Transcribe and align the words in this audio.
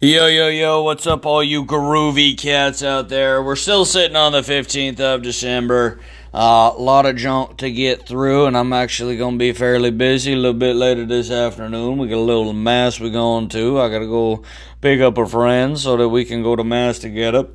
Yo, 0.00 0.26
yo, 0.26 0.48
yo, 0.48 0.82
what's 0.82 1.06
up, 1.06 1.24
all 1.24 1.42
you 1.42 1.64
groovy 1.64 2.36
cats 2.36 2.82
out 2.82 3.08
there? 3.08 3.40
We're 3.40 3.54
still 3.54 3.84
sitting 3.84 4.16
on 4.16 4.32
the 4.32 4.40
15th 4.40 4.98
of 4.98 5.22
December. 5.22 6.00
A 6.32 6.36
uh, 6.36 6.74
lot 6.76 7.06
of 7.06 7.14
junk 7.14 7.58
to 7.58 7.70
get 7.70 8.04
through, 8.04 8.46
and 8.46 8.56
I'm 8.56 8.72
actually 8.72 9.16
going 9.16 9.34
to 9.34 9.38
be 9.38 9.52
fairly 9.52 9.92
busy 9.92 10.32
a 10.32 10.36
little 10.36 10.58
bit 10.58 10.74
later 10.74 11.06
this 11.06 11.30
afternoon. 11.30 11.98
We 11.98 12.08
got 12.08 12.16
a 12.16 12.18
little 12.18 12.52
mass 12.52 12.98
we're 12.98 13.10
going 13.10 13.48
to. 13.50 13.78
I 13.78 13.88
got 13.88 14.00
to 14.00 14.08
go 14.08 14.42
pick 14.80 15.00
up 15.00 15.16
a 15.16 15.26
friend 15.26 15.78
so 15.78 15.96
that 15.96 16.08
we 16.08 16.24
can 16.24 16.42
go 16.42 16.56
to 16.56 16.64
mass 16.64 16.98
together. 16.98 17.46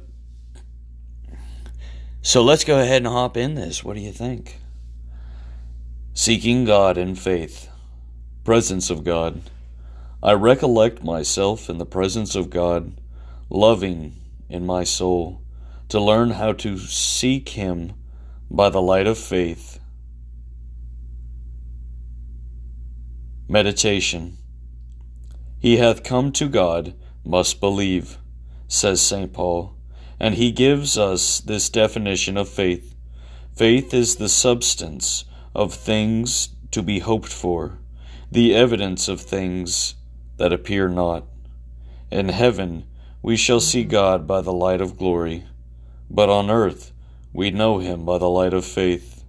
So 2.22 2.42
let's 2.42 2.64
go 2.64 2.80
ahead 2.80 3.02
and 3.02 3.08
hop 3.08 3.36
in 3.36 3.56
this. 3.56 3.84
What 3.84 3.98
do 3.98 4.02
you 4.02 4.14
think? 4.14 4.60
Seeking 6.14 6.64
God 6.64 6.98
in 6.98 7.16
faith, 7.16 7.68
presence 8.46 8.90
of 8.90 9.04
God. 9.04 9.42
I 10.22 10.34
recollect 10.34 11.02
myself 11.02 11.70
in 11.70 11.78
the 11.78 11.86
presence 11.86 12.36
of 12.36 12.50
God, 12.50 13.00
loving 13.50 14.18
in 14.50 14.66
my 14.66 14.84
soul, 14.84 15.42
to 15.88 16.00
learn 16.00 16.32
how 16.32 16.52
to 16.54 16.78
seek 16.78 17.50
Him 17.50 17.94
by 18.52 18.70
the 18.70 18.82
light 18.82 19.08
of 19.08 19.18
faith. 19.18 19.80
Meditation 23.48 24.38
He 25.58 25.78
hath 25.78 26.04
come 26.04 26.34
to 26.34 26.50
God, 26.50 26.96
must 27.24 27.62
believe, 27.62 28.18
says 28.68 29.02
St. 29.02 29.32
Paul, 29.32 29.78
and 30.20 30.36
he 30.36 30.52
gives 30.52 30.98
us 30.98 31.40
this 31.40 31.70
definition 31.70 32.36
of 32.36 32.50
faith. 32.50 32.94
Faith 33.56 33.94
is 33.94 34.18
the 34.18 34.28
substance 34.30 35.24
of 35.56 35.74
things 35.74 36.50
to 36.72 36.84
be 36.84 37.00
hoped 37.00 37.32
for, 37.32 37.80
the 38.30 38.54
evidence 38.54 39.08
of 39.08 39.22
things 39.22 39.96
that 40.40 40.52
appear 40.52 40.90
not. 40.90 41.26
In 42.12 42.30
heaven 42.30 42.86
we 43.22 43.38
shall 43.38 43.60
see 43.60 43.84
God 43.84 44.26
by 44.26 44.42
the 44.42 44.54
light 44.54 44.82
of 44.82 44.98
glory, 44.98 45.46
but 46.10 46.30
on 46.30 46.50
earth 46.50 46.92
we 47.32 47.52
know 47.52 47.78
him 47.78 48.06
by 48.06 48.18
the 48.18 48.30
light 48.30 48.54
of 48.54 48.66
faith. 48.66 49.24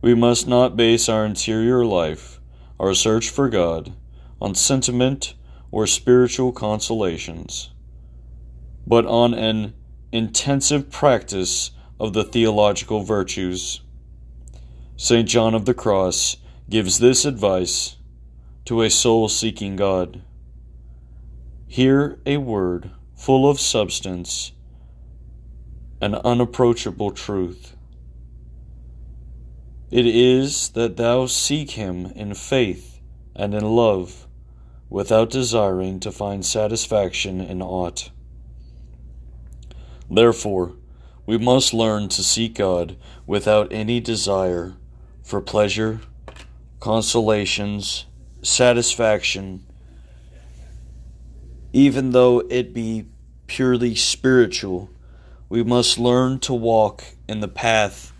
We 0.00 0.14
must 0.14 0.48
not 0.48 0.76
base 0.76 1.08
our 1.08 1.24
interior 1.24 1.84
life, 1.84 2.40
our 2.80 2.94
search 2.94 3.30
for 3.30 3.48
God, 3.48 3.92
on 4.40 4.56
sentiment 4.56 5.34
or 5.70 5.86
spiritual 5.86 6.50
consolations, 6.50 7.70
but 8.86 9.06
on 9.06 9.32
an 9.34 9.74
intensive 10.10 10.90
practice 10.90 11.70
of 12.00 12.12
the 12.12 12.24
theological 12.24 13.02
virtues. 13.02 13.80
St. 14.96 15.28
John 15.28 15.54
of 15.54 15.64
the 15.64 15.74
Cross 15.74 16.38
gives 16.68 16.98
this 16.98 17.24
advice 17.24 17.96
to 18.64 18.82
a 18.82 18.90
soul 18.90 19.28
seeking 19.28 19.76
God. 19.76 20.22
Hear 21.72 22.18
a 22.26 22.36
word 22.36 22.90
full 23.16 23.48
of 23.48 23.58
substance 23.58 24.52
and 26.02 26.16
unapproachable 26.16 27.12
truth. 27.12 27.74
It 29.90 30.04
is 30.04 30.68
that 30.72 30.98
thou 30.98 31.24
seek 31.24 31.70
him 31.70 32.12
in 32.14 32.34
faith 32.34 33.00
and 33.34 33.54
in 33.54 33.64
love, 33.64 34.26
without 34.90 35.30
desiring 35.30 35.98
to 36.00 36.12
find 36.12 36.44
satisfaction 36.44 37.40
in 37.40 37.62
aught. 37.62 38.10
Therefore, 40.10 40.74
we 41.24 41.38
must 41.38 41.72
learn 41.72 42.10
to 42.10 42.22
seek 42.22 42.56
God 42.56 42.98
without 43.26 43.72
any 43.72 43.98
desire 43.98 44.74
for 45.22 45.40
pleasure, 45.40 46.00
consolations, 46.80 48.04
satisfaction, 48.42 49.64
even 51.72 52.10
though 52.10 52.40
it 52.50 52.74
be 52.74 53.06
purely 53.46 53.94
spiritual, 53.94 54.90
we 55.48 55.62
must 55.62 55.98
learn 55.98 56.38
to 56.40 56.54
walk 56.54 57.04
in 57.28 57.40
the 57.40 57.48
path 57.48 58.12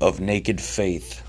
of 0.00 0.20
naked 0.20 0.60
faith. 0.60 1.22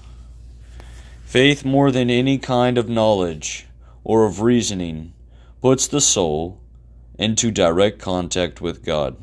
Faith, 1.25 1.65
more 1.65 1.91
than 1.91 2.09
any 2.09 2.37
kind 2.37 2.77
of 2.77 2.89
knowledge 2.89 3.67
or 4.03 4.25
of 4.25 4.41
reasoning, 4.41 5.13
puts 5.61 5.87
the 5.87 6.01
soul 6.01 6.59
into 7.17 7.51
direct 7.51 7.99
contact 7.99 8.61
with 8.61 8.83
God. 8.83 9.15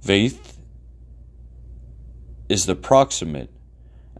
Faith 0.00 0.58
is 2.48 2.66
the 2.66 2.74
proximate 2.74 3.50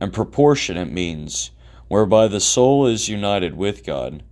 and 0.01 0.13
proportionate 0.13 0.91
means 0.91 1.51
whereby 1.89 2.29
the 2.29 2.41
soul 2.41 2.87
is 2.87 3.09
united 3.09 3.57
with 3.57 3.85
God. 3.85 4.23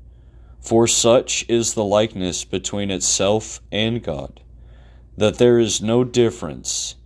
For 0.60 0.86
such 0.86 1.44
is 1.48 1.74
the 1.74 1.84
likeness 1.84 2.44
between 2.44 2.90
itself 2.90 3.60
and 3.72 4.02
God, 4.02 4.40
that 5.16 5.38
there 5.38 5.58
is 5.58 5.80
no 5.80 6.04
difference, 6.04 6.96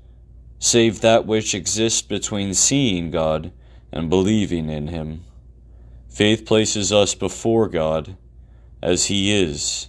save 0.59 1.01
that 1.01 1.27
which 1.27 1.55
exists 1.55 2.03
between 2.03 2.55
seeing 2.55 3.11
God 3.11 3.53
and 3.93 4.11
believing 4.11 4.69
in 4.69 4.89
Him. 4.89 5.25
Faith 6.09 6.45
places 6.45 6.93
us 6.93 7.15
before 7.15 7.69
God 7.69 8.17
as 8.83 9.07
He 9.07 9.33
is. 9.33 9.89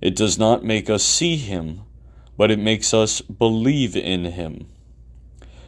It 0.00 0.14
does 0.14 0.38
not 0.38 0.64
make 0.64 0.88
us 0.88 1.02
see 1.02 1.36
Him, 1.36 1.82
but 2.36 2.50
it 2.50 2.58
makes 2.58 2.94
us 2.94 3.20
believe 3.20 3.96
in 3.96 4.26
Him, 4.26 4.68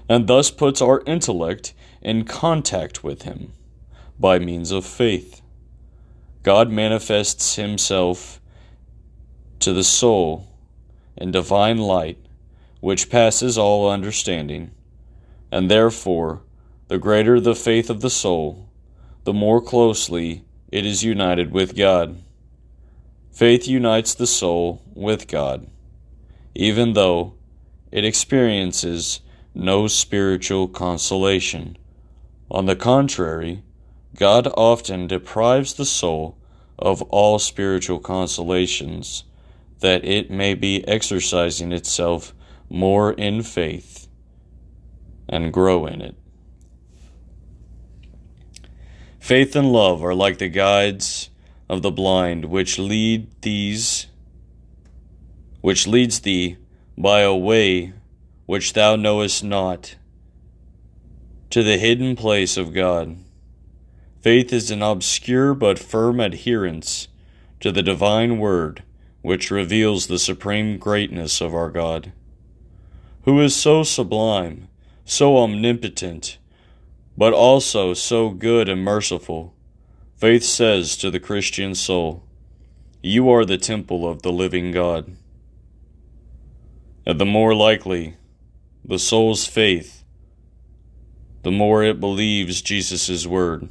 and 0.09 0.27
thus 0.27 0.51
puts 0.51 0.81
our 0.81 1.03
intellect 1.05 1.75
in 2.01 2.25
contact 2.25 3.03
with 3.03 3.23
Him 3.23 3.53
by 4.19 4.39
means 4.39 4.71
of 4.71 4.87
faith. 4.87 5.40
God 6.43 6.71
manifests 6.71 7.57
himself 7.57 8.41
to 9.59 9.73
the 9.73 9.85
soul 9.85 10.49
in 11.17 11.31
divine 11.31 11.77
light, 11.77 12.19
which 12.81 13.11
passes 13.11 13.59
all 13.59 13.91
understanding, 13.91 14.71
and 15.53 15.71
therefore, 15.71 16.43
the 16.89 16.99
greater 16.99 17.39
the 17.39 17.55
faith 17.55 17.91
of 17.91 18.01
the 18.01 18.11
soul, 18.11 18.69
the 19.25 19.35
more 19.35 19.61
closely 19.61 20.45
it 20.73 20.87
is 20.87 21.05
united 21.05 21.53
with 21.53 21.77
God. 21.77 22.23
Faith 23.31 23.69
unites 23.69 24.15
the 24.15 24.27
soul 24.27 24.83
with 24.95 25.29
God, 25.29 25.67
even 26.55 26.95
though 26.95 27.35
it 27.93 28.05
experiences 28.05 29.21
no 29.55 29.87
spiritual 29.87 30.69
consolation. 30.69 31.77
On 32.51 32.67
the 32.67 32.77
contrary, 32.77 33.63
God 34.17 34.49
often 34.57 35.07
deprives 35.07 35.75
the 35.75 35.85
soul 35.85 36.37
of 36.79 37.03
all 37.03 37.39
spiritual 37.39 37.99
consolations, 37.99 39.25
that 39.81 40.05
it 40.05 40.31
may 40.31 40.55
be 40.55 40.87
exercising 40.87 41.73
itself 41.73 42.35
more 42.69 43.13
in 43.13 43.43
faith 43.43 44.09
and 45.29 45.53
grow 45.53 45.87
in 45.87 46.01
it. 46.01 46.15
Faith 49.19 49.55
and 49.55 49.73
love 49.73 50.03
are 50.03 50.15
like 50.15 50.39
the 50.39 50.49
guides 50.49 51.31
of 51.69 51.83
the 51.83 51.91
blind, 51.91 52.47
which 52.47 52.79
lead 52.79 53.29
these, 53.43 54.07
which 55.61 55.87
leads 55.87 56.21
thee 56.21 56.57
by 56.99 57.21
a 57.21 57.35
way 57.35 57.93
which 58.47 58.73
thou 58.73 58.97
knowest 58.97 59.45
not, 59.45 59.95
to 61.49 61.63
the 61.63 61.79
hidden 61.79 62.17
place 62.17 62.57
of 62.57 62.75
God. 62.75 63.17
Faith 64.21 64.53
is 64.53 64.71
an 64.71 64.83
obscure 64.83 65.55
but 65.55 65.79
firm 65.79 66.21
adherence 66.21 67.09
to 67.59 67.73
the 67.73 67.83
divine 67.83 68.39
word 68.39 68.83
which 69.23 69.51
reveals 69.51 70.07
the 70.07 70.19
supreme 70.19 70.77
greatness 70.77 71.41
of 71.41 71.55
our 71.55 71.71
God, 71.71 72.13
who 73.23 73.41
is 73.41 73.57
so 73.57 73.83
sublime, 73.83 74.69
so 75.07 75.39
omnipotent, 75.39 76.37
but 77.17 77.33
also 77.33 77.95
so 77.95 78.29
good 78.29 78.69
and 78.69 78.85
merciful. 78.85 79.55
Faith 80.17 80.45
says 80.45 80.99
to 80.99 81.11
the 81.11 81.21
Christian 81.21 81.75
soul, 81.75 82.23
You 83.03 83.31
are 83.31 83.47
the 83.47 83.57
temple 83.57 84.07
of 84.07 84.21
the 84.21 84.33
living 84.33 84.71
God. 84.71 85.17
And 87.07 87.19
the 87.19 87.25
more 87.25 87.55
likely 87.55 88.17
the 88.85 88.99
soul's 88.99 89.47
faith, 89.47 90.05
the 91.43 91.51
more 91.51 91.83
it 91.83 92.01
believes 92.01 92.61
Jesus' 92.61 93.27
word. 93.27 93.71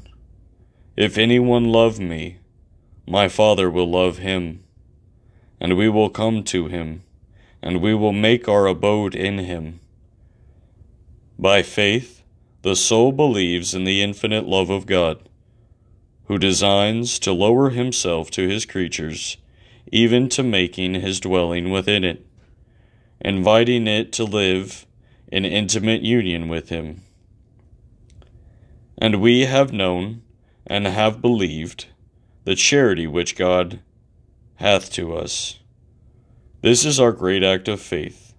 If 1.00 1.18
anyone 1.18 1.64
love 1.64 1.98
me, 1.98 2.40
my 3.08 3.30
Father 3.30 3.70
will 3.72 3.90
love 3.90 4.18
him, 4.18 4.66
and 5.58 5.78
we 5.78 5.88
will 5.88 6.10
come 6.10 6.44
to 6.44 6.68
him, 6.68 7.04
and 7.62 7.82
we 7.82 7.96
will 7.96 8.12
make 8.12 8.50
our 8.50 8.68
abode 8.68 9.16
in 9.16 9.38
him. 9.38 9.80
By 11.40 11.62
faith, 11.62 12.22
the 12.64 12.76
soul 12.76 13.14
believes 13.14 13.74
in 13.74 13.86
the 13.86 14.04
infinite 14.04 14.46
love 14.46 14.70
of 14.70 14.86
God, 14.86 15.20
who 16.26 16.38
designs 16.38 17.18
to 17.20 17.32
lower 17.32 17.70
himself 17.70 18.30
to 18.32 18.50
his 18.50 18.66
creatures, 18.66 19.38
even 19.94 20.28
to 20.28 20.44
making 20.44 20.96
his 20.96 21.22
dwelling 21.22 21.72
within 21.72 22.04
it, 22.04 22.26
inviting 23.22 23.88
it 23.88 24.12
to 24.12 24.26
live 24.26 24.86
in 25.32 25.46
intimate 25.46 26.02
union 26.02 26.50
with 26.50 26.68
him. 26.68 27.04
And 28.98 29.22
we 29.22 29.46
have 29.46 29.72
known 29.72 30.24
and 30.70 30.86
have 30.86 31.22
believed 31.22 31.88
the 32.46 32.56
charity 32.56 33.08
which 33.08 33.36
God 33.36 33.80
hath 34.56 34.92
to 34.94 35.16
us. 35.16 35.60
This 36.62 36.86
is 36.86 37.00
our 37.00 37.12
great 37.12 37.44
act 37.44 37.68
of 37.68 37.82
faith, 37.82 38.34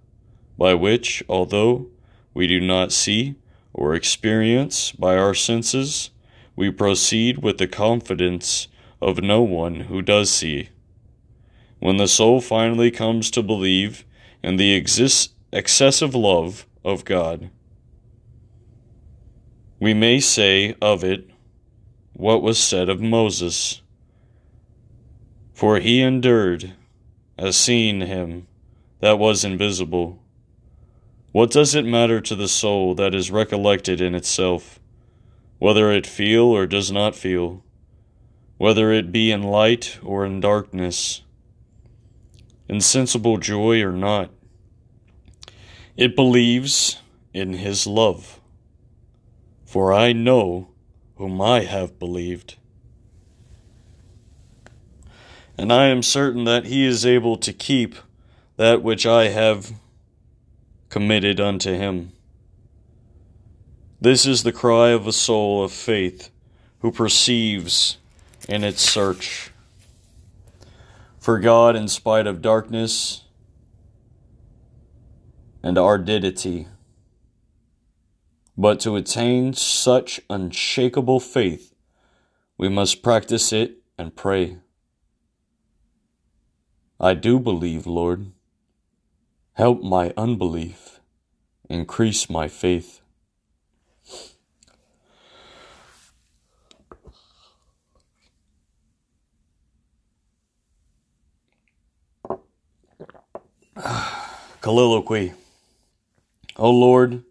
by 0.57 0.73
which, 0.73 1.23
although 1.27 1.87
we 2.33 2.47
do 2.47 2.61
not 2.61 2.91
see 2.91 3.35
or 3.73 3.93
experience 3.93 4.91
by 4.91 5.17
our 5.17 5.33
senses, 5.33 6.11
we 6.55 6.69
proceed 6.69 7.39
with 7.39 7.57
the 7.57 7.67
confidence 7.67 8.67
of 9.01 9.21
no 9.21 9.41
one 9.41 9.81
who 9.81 10.01
does 10.01 10.29
see. 10.29 10.69
When 11.79 11.97
the 11.97 12.07
soul 12.07 12.41
finally 12.41 12.91
comes 12.91 13.31
to 13.31 13.41
believe 13.41 14.05
in 14.43 14.57
the 14.57 14.73
exist- 14.73 15.33
excessive 15.51 16.13
love 16.13 16.67
of 16.85 17.03
God, 17.03 17.49
we 19.79 19.95
may 19.95 20.19
say 20.19 20.75
of 20.79 21.03
it 21.03 21.30
what 22.21 22.43
was 22.43 22.59
said 22.59 22.87
of 22.87 23.01
Moses. 23.01 23.81
For 25.55 25.79
he 25.79 26.03
endured 26.03 26.73
as 27.35 27.57
seeing 27.57 28.01
him 28.01 28.45
that 28.99 29.17
was 29.17 29.43
invisible. 29.43 30.21
What 31.31 31.49
does 31.49 31.73
it 31.73 31.83
matter 31.83 32.21
to 32.21 32.35
the 32.35 32.47
soul 32.47 32.93
that 32.93 33.15
is 33.15 33.31
recollected 33.31 34.01
in 34.01 34.13
itself, 34.13 34.79
whether 35.57 35.91
it 35.91 36.05
feel 36.05 36.43
or 36.43 36.67
does 36.67 36.91
not 36.91 37.15
feel, 37.15 37.63
whether 38.59 38.91
it 38.91 39.11
be 39.11 39.31
in 39.31 39.41
light 39.41 39.97
or 40.03 40.23
in 40.23 40.39
darkness, 40.41 41.23
insensible 42.69 43.37
joy 43.37 43.81
or 43.81 43.93
not? 43.93 44.29
It 45.97 46.15
believes 46.15 47.01
in 47.33 47.53
his 47.53 47.87
love. 47.87 48.39
For 49.65 49.91
I 49.91 50.13
know 50.13 50.70
whom 51.21 51.39
I 51.39 51.59
have 51.59 51.99
believed. 51.99 52.55
And 55.55 55.71
I 55.71 55.85
am 55.85 56.01
certain 56.01 56.45
that 56.45 56.65
he 56.65 56.83
is 56.83 57.05
able 57.05 57.37
to 57.37 57.53
keep 57.53 57.93
that 58.57 58.81
which 58.81 59.05
I 59.05 59.27
have 59.27 59.71
committed 60.89 61.39
unto 61.39 61.73
him. 61.73 62.11
This 64.01 64.25
is 64.25 64.41
the 64.41 64.51
cry 64.51 64.89
of 64.89 65.05
a 65.05 65.11
soul 65.11 65.63
of 65.63 65.71
faith 65.71 66.31
who 66.79 66.91
perceives 66.91 67.99
in 68.49 68.63
its 68.63 68.81
search. 68.81 69.51
For 71.19 71.37
God, 71.37 71.75
in 71.75 71.87
spite 71.87 72.25
of 72.25 72.41
darkness 72.41 73.25
and 75.61 75.77
ardidity, 75.77 76.65
but 78.61 78.79
to 78.79 78.95
attain 78.95 79.51
such 79.53 80.21
unshakable 80.29 81.19
faith, 81.19 81.73
we 82.59 82.69
must 82.69 83.01
practice 83.01 83.51
it 83.51 83.79
and 83.97 84.15
pray. 84.15 84.57
I 86.99 87.15
do 87.15 87.39
believe, 87.39 87.87
Lord. 87.87 88.31
Help 89.53 89.81
my 89.81 90.13
unbelief, 90.15 90.99
increase 91.71 92.29
my 92.29 92.47
faith. 92.47 93.01
Colloquy. 104.61 105.33
O 106.57 106.69
Lord, 106.69 107.23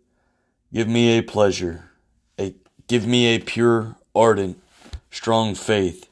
give 0.73 0.89
me 0.89 1.19
a 1.19 1.23
pleasure, 1.23 1.91
a, 2.39 2.55
give 2.87 3.07
me 3.07 3.27
a 3.27 3.41
pure, 3.41 3.97
ardent, 4.15 4.63
strong 5.11 5.55
faith 5.55 6.09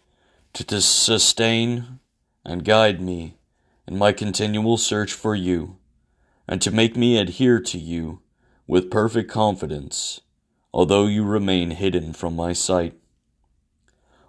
to 0.52 0.64
to 0.64 0.80
sustain 0.80 2.00
and 2.44 2.64
guide 2.64 3.00
me 3.00 3.36
in 3.86 3.96
my 3.96 4.12
continual 4.12 4.76
search 4.76 5.12
for 5.12 5.34
you, 5.34 5.76
and 6.48 6.60
to 6.60 6.70
make 6.70 6.96
me 6.96 7.16
adhere 7.16 7.60
to 7.60 7.78
you 7.78 8.20
with 8.66 8.90
perfect 8.90 9.30
confidence, 9.30 10.20
although 10.74 11.06
you 11.06 11.24
remain 11.24 11.70
hidden 11.70 12.12
from 12.12 12.34
my 12.34 12.52
sight. 12.52 12.94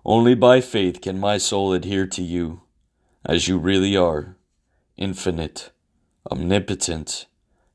Only 0.05 0.35
by 0.35 0.61
faith 0.61 1.01
can 1.01 1.19
my 1.19 1.37
soul 1.37 1.73
adhere 1.73 2.07
to 2.07 2.21
you, 2.21 2.61
as 3.25 3.47
you 3.47 3.57
really 3.57 3.97
are, 3.97 4.37
infinite, 4.95 5.71
omnipotent, 6.31 7.25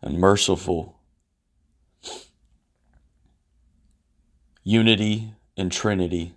and 0.00 0.18
merciful. 0.18 0.98
Unity 4.66 5.34
and 5.58 5.70
Trinity. 5.70 6.34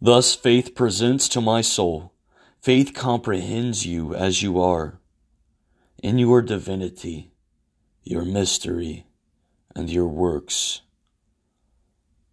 Thus 0.00 0.34
faith 0.34 0.74
presents 0.74 1.28
to 1.28 1.40
my 1.40 1.60
soul 1.60 2.12
Faith 2.60 2.94
comprehends 2.94 3.86
you 3.86 4.14
as 4.14 4.42
you 4.42 4.60
are, 4.60 5.00
in 6.00 6.18
your 6.18 6.42
divinity, 6.42 7.32
your 8.02 8.24
mystery, 8.24 9.06
and 9.74 9.90
your 9.90 10.06
works, 10.06 10.82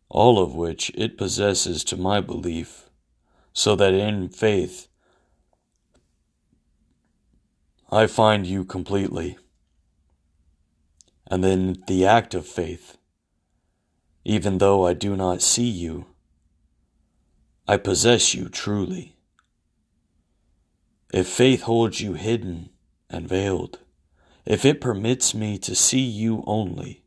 all 0.07 0.38
of 0.38 0.53
which 0.53 0.91
it 0.95 1.18
possesses 1.18 1.83
to 1.83 1.95
my 1.95 2.19
belief, 2.19 2.89
so 3.53 3.75
that 3.75 3.94
in 3.94 4.30
faith 4.30 4.88
I 7.91 8.06
find 8.06 8.45
you 8.45 8.65
completely. 8.65 9.38
And 11.25 11.44
then 11.44 11.83
the 11.88 12.06
act 12.06 12.36
of 12.36 12.45
faith, 12.45 12.99
even 14.24 14.57
though 14.57 14.86
I 14.86 14.94
do 14.94 15.16
not 15.16 15.42
see 15.42 15.68
you, 15.69 16.06
I 17.68 17.77
possess 17.77 18.33
you 18.33 18.50
truly. 18.50 19.16
If 21.13 21.27
faith 21.27 21.63
holds 21.63 22.01
you 22.01 22.13
hidden 22.13 22.69
and 23.10 23.27
veiled, 23.27 23.80
if 24.45 24.66
it 24.66 24.81
permits 24.81 25.33
me 25.33 25.57
to 25.60 25.75
see 25.75 26.01
you 26.01 26.44
only 26.45 27.04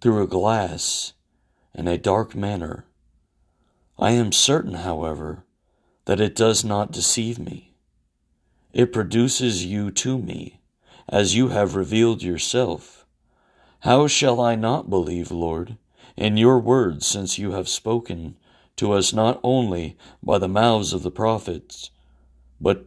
through 0.00 0.22
a 0.22 0.26
glass 0.26 1.12
in 1.74 1.86
a 1.88 1.98
dark 1.98 2.34
manner, 2.34 2.84
I 3.98 4.12
am 4.12 4.32
certain, 4.32 4.74
however, 4.74 5.44
that 6.06 6.20
it 6.20 6.34
does 6.34 6.64
not 6.64 6.90
deceive 6.92 7.38
me. 7.38 7.74
It 8.72 8.92
produces 8.92 9.64
you 9.64 9.90
to 9.92 10.18
me, 10.18 10.60
as 11.08 11.34
you 11.34 11.48
have 11.48 11.76
revealed 11.76 12.22
yourself. 12.22 13.04
How 13.80 14.06
shall 14.06 14.40
I 14.40 14.54
not 14.54 14.90
believe, 14.90 15.30
Lord, 15.30 15.76
in 16.20 16.36
your 16.36 16.58
words, 16.58 17.06
since 17.06 17.38
you 17.38 17.52
have 17.52 17.68
spoken 17.68 18.36
to 18.76 18.92
us 18.92 19.14
not 19.14 19.40
only 19.42 19.96
by 20.22 20.38
the 20.38 20.48
mouths 20.48 20.92
of 20.92 21.02
the 21.02 21.10
prophets, 21.10 21.90
but 22.60 22.84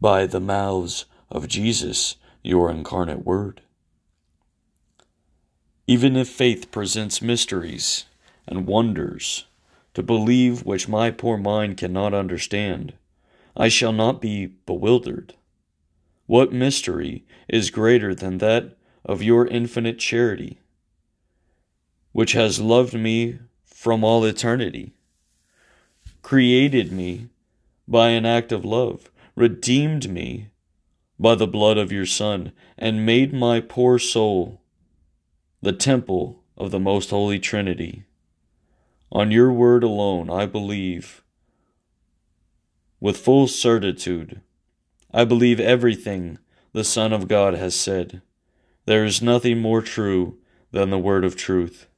by 0.00 0.26
the 0.26 0.40
mouths 0.40 1.04
of 1.30 1.46
Jesus, 1.46 2.16
your 2.42 2.68
incarnate 2.68 3.24
Word. 3.24 3.62
Even 5.86 6.16
if 6.16 6.28
faith 6.28 6.72
presents 6.72 7.22
mysteries 7.22 8.06
and 8.48 8.66
wonders 8.66 9.46
to 9.94 10.02
believe 10.02 10.66
which 10.66 10.88
my 10.88 11.12
poor 11.12 11.36
mind 11.36 11.76
cannot 11.76 12.12
understand, 12.12 12.94
I 13.56 13.68
shall 13.68 13.92
not 13.92 14.20
be 14.20 14.46
bewildered. 14.46 15.34
What 16.26 16.52
mystery 16.52 17.24
is 17.48 17.70
greater 17.70 18.16
than 18.16 18.38
that 18.38 18.76
of 19.04 19.22
your 19.22 19.46
infinite 19.46 20.00
charity, 20.00 20.58
which 22.14 22.32
has 22.32 22.60
loved 22.60 22.94
me 22.94 23.40
from 23.64 24.04
all 24.04 24.24
eternity, 24.24 24.94
created 26.22 26.92
me 26.92 27.26
by 27.88 28.10
an 28.10 28.24
act 28.24 28.52
of 28.52 28.64
love, 28.64 29.10
redeemed 29.34 30.08
me 30.08 30.48
by 31.18 31.34
the 31.34 31.46
blood 31.46 31.76
of 31.76 31.90
your 31.90 32.06
Son, 32.06 32.52
and 32.78 33.04
made 33.04 33.32
my 33.34 33.58
poor 33.58 33.98
soul 33.98 34.60
the 35.60 35.72
temple 35.72 36.40
of 36.56 36.70
the 36.70 36.78
most 36.78 37.10
holy 37.10 37.40
Trinity. 37.40 38.04
On 39.10 39.32
your 39.32 39.50
word 39.52 39.82
alone 39.82 40.30
I 40.30 40.46
believe 40.46 41.20
with 43.00 43.16
full 43.16 43.48
certitude. 43.48 44.40
I 45.12 45.24
believe 45.24 45.58
everything 45.58 46.38
the 46.72 46.84
Son 46.84 47.12
of 47.12 47.26
God 47.26 47.54
has 47.54 47.74
said. 47.74 48.22
There 48.86 49.04
is 49.04 49.20
nothing 49.20 49.58
more 49.58 49.82
true 49.82 50.38
than 50.70 50.90
the 50.90 50.98
word 50.98 51.24
of 51.24 51.34
truth. 51.34 51.88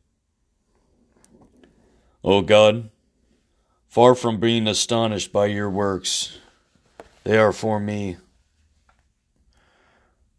O 2.29 2.41
God, 2.43 2.91
far 3.87 4.17
from 4.17 4.41
being 4.41 4.67
astonished 4.67 5.33
by 5.33 5.47
your 5.47 5.71
works, 5.71 6.39
they 7.23 7.39
are 7.39 7.53
for 7.53 7.79
me. 7.79 8.17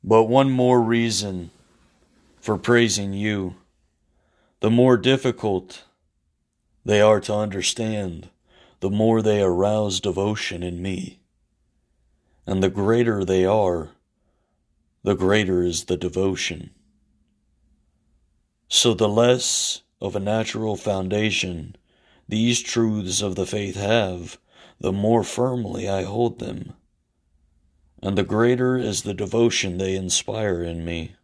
But 0.03 0.25
one 0.25 0.51
more 0.51 0.81
reason 0.81 1.49
for 2.41 2.57
praising 2.57 3.13
you. 3.13 3.55
The 4.59 4.69
more 4.69 4.97
difficult 4.97 5.85
they 6.83 6.99
are 6.99 7.21
to 7.21 7.33
understand, 7.33 8.27
the 8.81 8.89
more 8.89 9.21
they 9.21 9.41
arouse 9.41 10.01
devotion 10.01 10.63
in 10.63 10.81
me. 10.81 11.21
And 12.45 12.61
the 12.61 12.69
greater 12.69 13.23
they 13.23 13.45
are, 13.45 13.91
the 15.03 15.15
greater 15.15 15.63
is 15.63 15.85
the 15.85 15.95
devotion. 15.95 16.71
So 18.67 18.93
the 18.93 19.07
less 19.07 19.83
of 19.99 20.15
a 20.15 20.19
natural 20.19 20.75
foundation 20.75 21.75
these 22.29 22.61
truths 22.61 23.21
of 23.21 23.35
the 23.35 23.45
faith 23.45 23.75
have, 23.75 24.37
the 24.79 24.91
more 24.91 25.23
firmly 25.23 25.87
I 25.87 26.03
hold 26.03 26.39
them. 26.39 26.73
and 28.01 28.17
the 28.17 28.23
greater 28.23 28.77
is 28.77 29.01
the 29.01 29.13
devotion 29.13 29.77
they 29.77 29.95
inspire 29.95 30.61
in 30.61 30.85
me. 30.85 31.15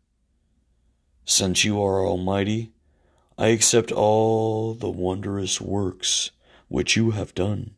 Since 1.26 1.64
you 1.64 1.82
are 1.82 2.06
almighty, 2.06 2.72
I 3.38 3.48
accept 3.48 3.92
all 3.92 4.74
the 4.74 4.90
wondrous 4.90 5.62
works 5.62 6.32
which 6.68 6.96
you 6.96 7.12
have 7.12 7.36
done. 7.36 7.76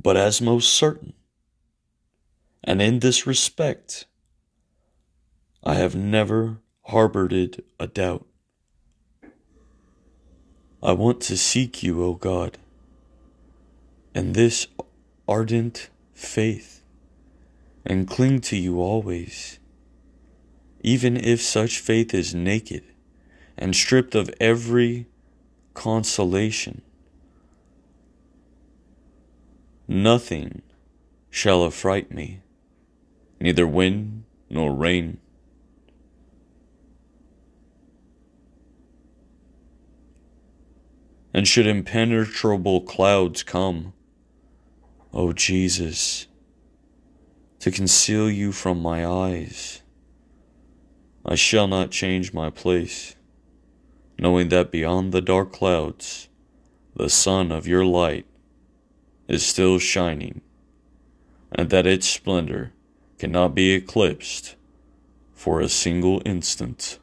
But 0.00 0.16
as 0.16 0.40
most 0.40 0.72
certain, 0.72 1.14
and 2.64 2.82
in 2.82 2.98
this 2.98 3.26
respect, 3.26 4.06
I 5.62 5.74
have 5.74 5.94
never 5.94 6.58
harbored 6.88 7.62
a 7.78 7.86
doubt. 7.86 8.26
I 10.82 10.92
want 10.92 11.20
to 11.22 11.36
seek 11.36 11.82
you, 11.82 12.02
O 12.02 12.14
God, 12.14 12.56
and 14.14 14.34
this 14.34 14.66
ardent 15.26 15.90
faith, 16.14 16.82
and 17.84 18.08
cling 18.08 18.40
to 18.40 18.56
you 18.56 18.80
always, 18.80 19.58
even 20.80 21.16
if 21.16 21.42
such 21.42 21.78
faith 21.78 22.14
is 22.14 22.34
naked 22.34 22.84
and 23.58 23.76
stripped 23.76 24.14
of 24.14 24.30
every 24.40 25.06
consolation. 25.74 26.80
Nothing 29.86 30.62
shall 31.28 31.66
affright 31.66 32.12
me, 32.12 32.40
neither 33.40 33.66
wind 33.66 34.24
nor 34.48 34.72
rain. 34.72 35.18
And 41.38 41.46
should 41.46 41.68
impenetrable 41.68 42.80
clouds 42.80 43.44
come, 43.44 43.92
O 45.14 45.32
Jesus, 45.32 46.26
to 47.60 47.70
conceal 47.70 48.28
you 48.28 48.50
from 48.50 48.82
my 48.82 49.06
eyes, 49.06 49.82
I 51.24 51.36
shall 51.36 51.68
not 51.68 51.92
change 51.92 52.32
my 52.32 52.50
place, 52.50 53.14
knowing 54.18 54.48
that 54.48 54.72
beyond 54.72 55.12
the 55.12 55.20
dark 55.20 55.52
clouds, 55.52 56.28
the 56.96 57.08
sun 57.08 57.52
of 57.52 57.68
your 57.68 57.84
light 57.84 58.26
is 59.28 59.46
still 59.46 59.78
shining, 59.78 60.40
and 61.52 61.70
that 61.70 61.86
its 61.86 62.08
splendor 62.08 62.72
cannot 63.16 63.54
be 63.54 63.74
eclipsed 63.74 64.56
for 65.34 65.60
a 65.60 65.68
single 65.68 66.20
instant. 66.24 66.98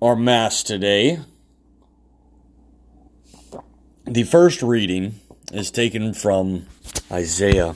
Our 0.00 0.14
Mass 0.14 0.62
today. 0.62 1.18
The 4.04 4.22
first 4.22 4.62
reading 4.62 5.18
is 5.52 5.72
taken 5.72 6.14
from 6.14 6.66
Isaiah. 7.10 7.74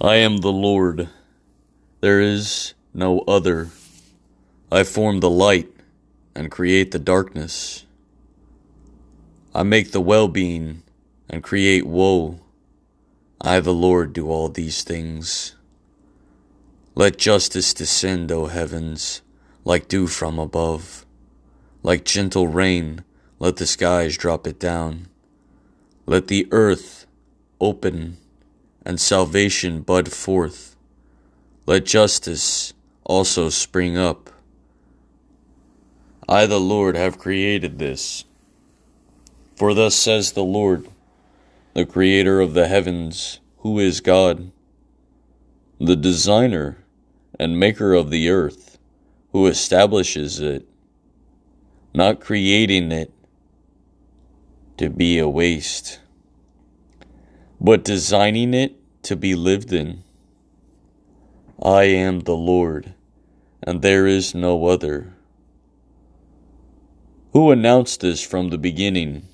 I 0.00 0.14
am 0.14 0.36
the 0.36 0.52
Lord, 0.52 1.08
there 2.00 2.20
is 2.20 2.74
no 2.94 3.22
other. 3.22 3.70
I 4.70 4.84
form 4.84 5.18
the 5.18 5.28
light 5.28 5.68
and 6.36 6.52
create 6.52 6.92
the 6.92 7.00
darkness. 7.00 7.84
I 9.52 9.64
make 9.64 9.90
the 9.90 10.00
well 10.00 10.28
being 10.28 10.84
and 11.28 11.42
create 11.42 11.84
woe. 11.84 12.38
I, 13.40 13.58
the 13.58 13.74
Lord, 13.74 14.12
do 14.12 14.30
all 14.30 14.48
these 14.48 14.84
things. 14.84 15.56
Let 16.94 17.18
justice 17.18 17.74
descend, 17.74 18.30
O 18.30 18.46
heavens 18.46 19.22
like 19.68 19.86
dew 19.86 20.06
from 20.06 20.38
above. 20.38 21.04
Like 21.82 22.02
gentle 22.02 22.48
rain, 22.48 23.04
let 23.38 23.56
the 23.56 23.66
skies 23.66 24.16
drop 24.16 24.46
it 24.46 24.58
down. 24.58 25.08
Let 26.06 26.28
the 26.28 26.48
earth 26.50 27.04
open 27.60 28.16
and 28.86 28.98
salvation 28.98 29.82
bud 29.82 30.10
forth. 30.10 30.74
Let 31.66 31.84
justice 31.84 32.72
also 33.04 33.50
spring 33.50 33.98
up. 33.98 34.30
I, 36.26 36.46
the 36.46 36.58
Lord, 36.58 36.96
have 36.96 37.18
created 37.18 37.78
this. 37.78 38.24
For 39.54 39.74
thus 39.74 39.94
says 39.94 40.32
the 40.32 40.44
Lord, 40.44 40.88
the 41.74 41.84
Creator 41.84 42.40
of 42.40 42.54
the 42.54 42.68
heavens, 42.68 43.40
who 43.58 43.78
is 43.78 44.00
God, 44.00 44.50
the 45.78 45.96
designer 45.96 46.78
and 47.38 47.60
maker 47.60 47.92
of 47.92 48.08
the 48.08 48.30
earth 48.30 48.77
who 49.32 49.46
establishes 49.46 50.40
it, 50.40 50.66
not 51.94 52.20
creating 52.20 52.90
it 52.90 53.12
to 54.76 54.88
be 54.88 55.18
a 55.18 55.28
waste, 55.28 56.00
but 57.60 57.84
designing 57.84 58.54
it 58.54 58.74
to 59.02 59.16
be 59.16 59.34
lived 59.34 59.72
in. 59.72 60.02
I 61.62 61.84
am 61.84 62.20
the 62.20 62.36
Lord, 62.36 62.94
and 63.62 63.82
there 63.82 64.06
is 64.06 64.34
no 64.34 64.66
other. 64.66 65.14
Who 67.32 67.50
announced 67.50 68.00
this 68.00 68.22
from 68.22 68.48
the 68.48 68.58
beginning? 68.58 69.24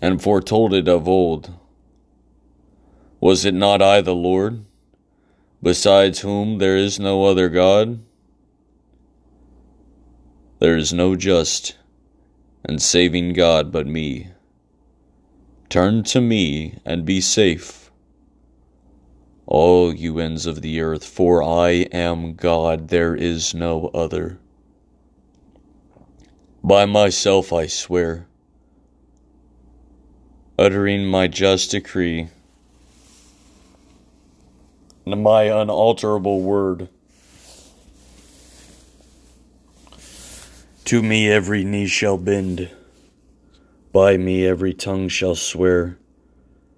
And 0.00 0.22
foretold 0.22 0.72
it 0.72 0.88
of 0.88 1.06
old? 1.06 1.52
Was 3.20 3.44
it 3.44 3.54
not 3.54 3.82
I, 3.82 4.00
the 4.00 4.14
Lord? 4.14 4.64
Besides 5.62 6.20
whom 6.20 6.58
there 6.58 6.76
is 6.76 6.98
no 6.98 7.24
other 7.24 7.48
God? 7.48 8.00
There 10.58 10.76
is 10.76 10.92
no 10.92 11.16
just 11.16 11.76
and 12.64 12.80
saving 12.80 13.32
God 13.32 13.72
but 13.72 13.86
me. 13.86 14.28
Turn 15.68 16.02
to 16.04 16.20
me 16.20 16.78
and 16.84 17.04
be 17.04 17.20
safe, 17.20 17.90
all 19.46 19.94
you 19.94 20.18
ends 20.18 20.46
of 20.46 20.62
the 20.62 20.80
earth, 20.80 21.04
for 21.04 21.42
I 21.42 21.86
am 21.92 22.34
God, 22.34 22.88
there 22.88 23.14
is 23.14 23.54
no 23.54 23.90
other. 23.94 24.38
By 26.62 26.84
myself 26.84 27.52
I 27.52 27.66
swear, 27.66 28.28
uttering 30.58 31.06
my 31.06 31.26
just 31.26 31.70
decree 31.70 32.28
my 35.04 35.44
unalterable 35.44 36.40
word. 36.40 36.88
To 40.84 41.02
me 41.02 41.30
every 41.30 41.64
knee 41.64 41.86
shall 41.86 42.18
bend, 42.18 42.70
by 43.92 44.16
me 44.16 44.46
every 44.46 44.74
tongue 44.74 45.08
shall 45.08 45.34
swear, 45.34 45.98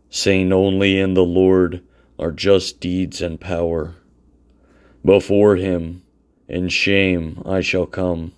saying 0.09 0.53
only 0.53 0.99
in 0.99 1.15
the 1.15 1.25
Lord 1.25 1.83
are 2.19 2.33
just 2.33 2.81
deeds 2.81 3.21
and 3.21 3.41
power. 3.41 3.95
Before 5.05 5.57
him 5.57 6.03
in 6.49 6.69
shame 6.69 7.43
I 7.45 7.61
shall 7.61 7.87
come, 7.87 8.33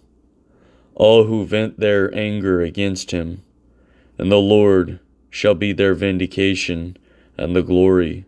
all 0.95 1.25
who 1.25 1.45
vent 1.45 1.79
their 1.79 2.13
anger 2.15 2.61
against 2.61 3.11
him, 3.11 3.43
and 4.19 4.33
the 4.33 4.37
Lord 4.37 4.99
shall 5.31 5.55
be 5.55 5.73
their 5.73 5.95
vindication 5.95 6.97
and 7.37 7.55
the 7.55 7.63
glory 7.63 8.25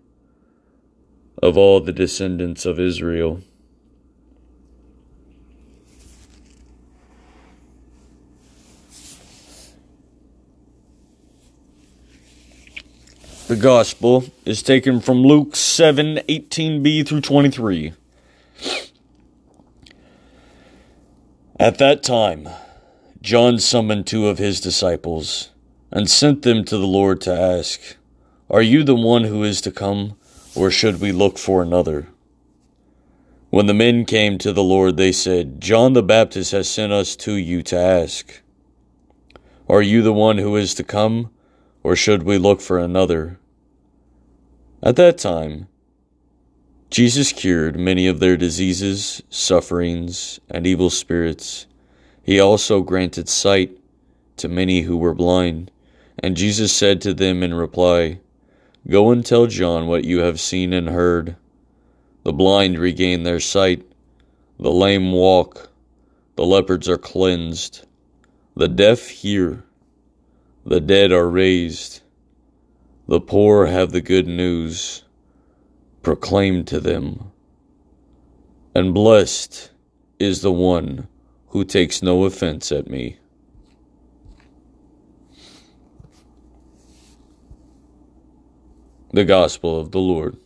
of 1.43 1.57
all 1.57 1.81
the 1.81 1.93
descendants 1.93 2.67
of 2.67 2.81
Israel. 2.81 3.41
The 13.49 13.57
Gospel 13.57 14.27
is 14.45 14.63
taken 14.63 15.01
from 15.01 15.23
Luke 15.23 15.57
7 15.57 16.21
18b 16.29 17.09
through 17.09 17.23
23. 17.23 17.95
At 21.59 21.79
that 21.79 22.03
time, 22.03 22.47
John 23.23 23.59
summoned 23.59 24.07
two 24.07 24.29
of 24.29 24.37
his 24.37 24.61
disciples 24.61 25.49
and 25.91 26.11
sent 26.11 26.43
them 26.43 26.63
to 26.67 26.77
the 26.77 26.87
Lord 26.87 27.23
to 27.23 27.33
ask, 27.33 27.97
Are 28.51 28.61
you 28.61 28.85
the 28.85 28.95
one 28.95 29.25
who 29.25 29.43
is 29.45 29.63
to 29.63 29.71
come? 29.71 30.18
Or 30.59 30.71
should 30.73 31.01
we 31.01 31.13
look 31.13 31.39
for 31.39 31.63
another? 31.63 32.09
When 33.51 33.67
the 33.67 33.75
men 33.75 34.05
came 34.05 34.39
to 34.39 34.53
the 34.53 34.63
Lord, 34.63 34.97
they 34.97 35.13
said, 35.13 35.61
John 35.61 35.93
the 35.93 36.03
Baptist 36.03 36.53
has 36.53 36.69
sent 36.69 36.93
us 36.93 37.15
to 37.17 37.35
you 37.35 37.63
to 37.63 37.79
ask, 37.79 38.43
Are 39.69 39.81
you 39.81 40.03
the 40.03 40.13
one 40.13 40.39
who 40.39 40.57
is 40.57 40.75
to 40.75 40.85
come, 40.85 41.31
or 41.83 41.95
should 41.95 42.25
we 42.25 42.39
look 42.39 42.61
for 42.61 42.79
another? 42.79 43.39
At 44.83 44.97
that 44.97 45.17
time, 45.17 45.69
Jesus 46.91 47.33
cured 47.33 47.79
many 47.79 48.07
of 48.07 48.19
their 48.19 48.37
diseases, 48.37 49.23
sufferings, 49.31 50.41
and 50.51 50.67
evil 50.67 50.91
spirits. 50.91 51.67
He 52.23 52.41
also 52.41 52.83
granted 52.83 53.29
sight 53.29 53.79
to 54.39 54.49
many 54.49 54.83
who 54.83 54.97
were 54.97 55.15
blind. 55.15 55.71
And 56.19 56.37
Jesus 56.37 56.73
said 56.73 57.01
to 57.03 57.15
them 57.15 57.43
in 57.43 57.55
reply, 57.55 58.21
Go 58.91 59.11
and 59.11 59.25
tell 59.25 59.47
John 59.47 59.87
what 59.87 60.05
you 60.05 60.21
have 60.21 60.41
seen 60.41 60.73
and 60.73 60.89
heard. 60.89 61.37
The 62.23 62.33
blind 62.33 62.79
regain 62.79 63.23
their 63.23 63.41
sight, 63.41 63.85
the 64.59 64.73
lame 64.73 65.13
walk, 65.13 65.71
the 66.37 66.47
leopards 66.47 66.89
are 66.89 66.99
cleansed, 66.99 67.87
the 68.57 68.69
deaf 68.69 69.09
hear, 69.09 69.65
the 70.65 70.81
dead 70.81 71.13
are 71.13 71.29
raised, 71.29 72.01
the 73.07 73.21
poor 73.21 73.67
have 73.67 73.93
the 73.93 74.01
good 74.01 74.27
news 74.27 75.05
proclaimed 76.03 76.67
to 76.69 76.81
them. 76.81 77.31
And 78.75 78.95
blessed 78.95 79.71
is 80.19 80.41
the 80.41 80.53
one 80.53 81.09
who 81.49 81.65
takes 81.65 82.03
no 82.03 82.25
offense 82.25 82.73
at 82.73 82.89
me. 82.89 83.19
The 89.11 89.25
Gospel 89.25 89.81
of 89.81 89.91
the 89.91 90.01
Lord. 90.01 90.37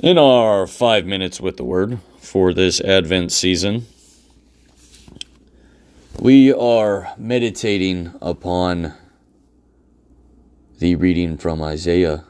In 0.00 0.18
our 0.18 0.66
five 0.66 1.06
minutes 1.06 1.40
with 1.40 1.56
the 1.56 1.64
Word 1.64 2.00
for 2.18 2.52
this 2.52 2.80
Advent 2.80 3.30
season, 3.30 3.86
we 6.18 6.52
are 6.52 7.14
meditating 7.16 8.12
upon 8.20 8.94
the 10.80 10.96
reading 10.96 11.36
from 11.36 11.62
Isaiah. 11.62 12.24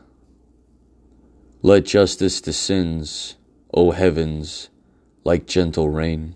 Let 1.62 1.86
justice 1.86 2.42
descends, 2.42 3.36
O 3.72 3.92
heavens, 3.92 4.68
like 5.24 5.46
gentle 5.46 5.88
rain. 5.88 6.34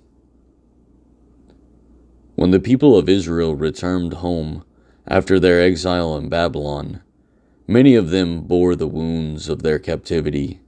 When 2.36 2.52
the 2.52 2.60
people 2.60 2.96
of 2.96 3.10
Israel 3.10 3.54
returned 3.54 4.14
home, 4.14 4.64
after 5.08 5.40
their 5.40 5.60
exile 5.60 6.16
in 6.16 6.28
Babylon, 6.28 7.00
many 7.66 7.94
of 7.94 8.10
them 8.10 8.42
bore 8.42 8.76
the 8.76 8.86
wounds 8.86 9.48
of 9.48 9.62
their 9.62 9.78
captivity. 9.78 10.60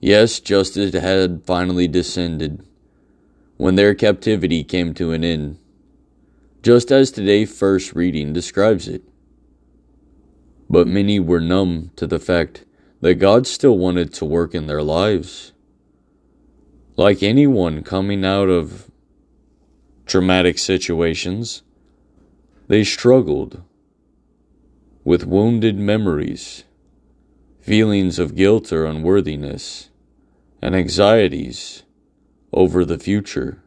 Yes, 0.00 0.38
justice 0.38 0.94
had 0.94 1.44
finally 1.44 1.88
descended 1.88 2.64
when 3.56 3.74
their 3.74 3.94
captivity 3.94 4.62
came 4.62 4.94
to 4.94 5.10
an 5.10 5.24
end, 5.24 5.58
just 6.62 6.92
as 6.92 7.10
today's 7.10 7.56
first 7.56 7.94
reading 7.94 8.32
describes 8.32 8.86
it. 8.86 9.02
But 10.70 10.86
many 10.86 11.18
were 11.18 11.40
numb 11.40 11.90
to 11.96 12.06
the 12.06 12.20
fact 12.20 12.64
that 13.00 13.16
God 13.16 13.48
still 13.48 13.76
wanted 13.76 14.14
to 14.14 14.24
work 14.24 14.54
in 14.54 14.68
their 14.68 14.82
lives. 14.82 15.52
Like 16.96 17.22
anyone 17.22 17.82
coming 17.82 18.24
out 18.24 18.48
of 18.48 18.90
traumatic 20.06 20.58
situations, 20.58 21.62
they 22.68 22.84
struggled 22.84 23.62
with 25.04 25.24
wounded 25.24 25.76
memories, 25.76 26.64
feelings 27.60 28.18
of 28.18 28.36
guilt 28.36 28.72
or 28.72 28.84
unworthiness, 28.84 29.90
and 30.60 30.74
anxieties 30.74 31.82
over 32.52 32.84
the 32.84 32.98
future. 32.98 33.62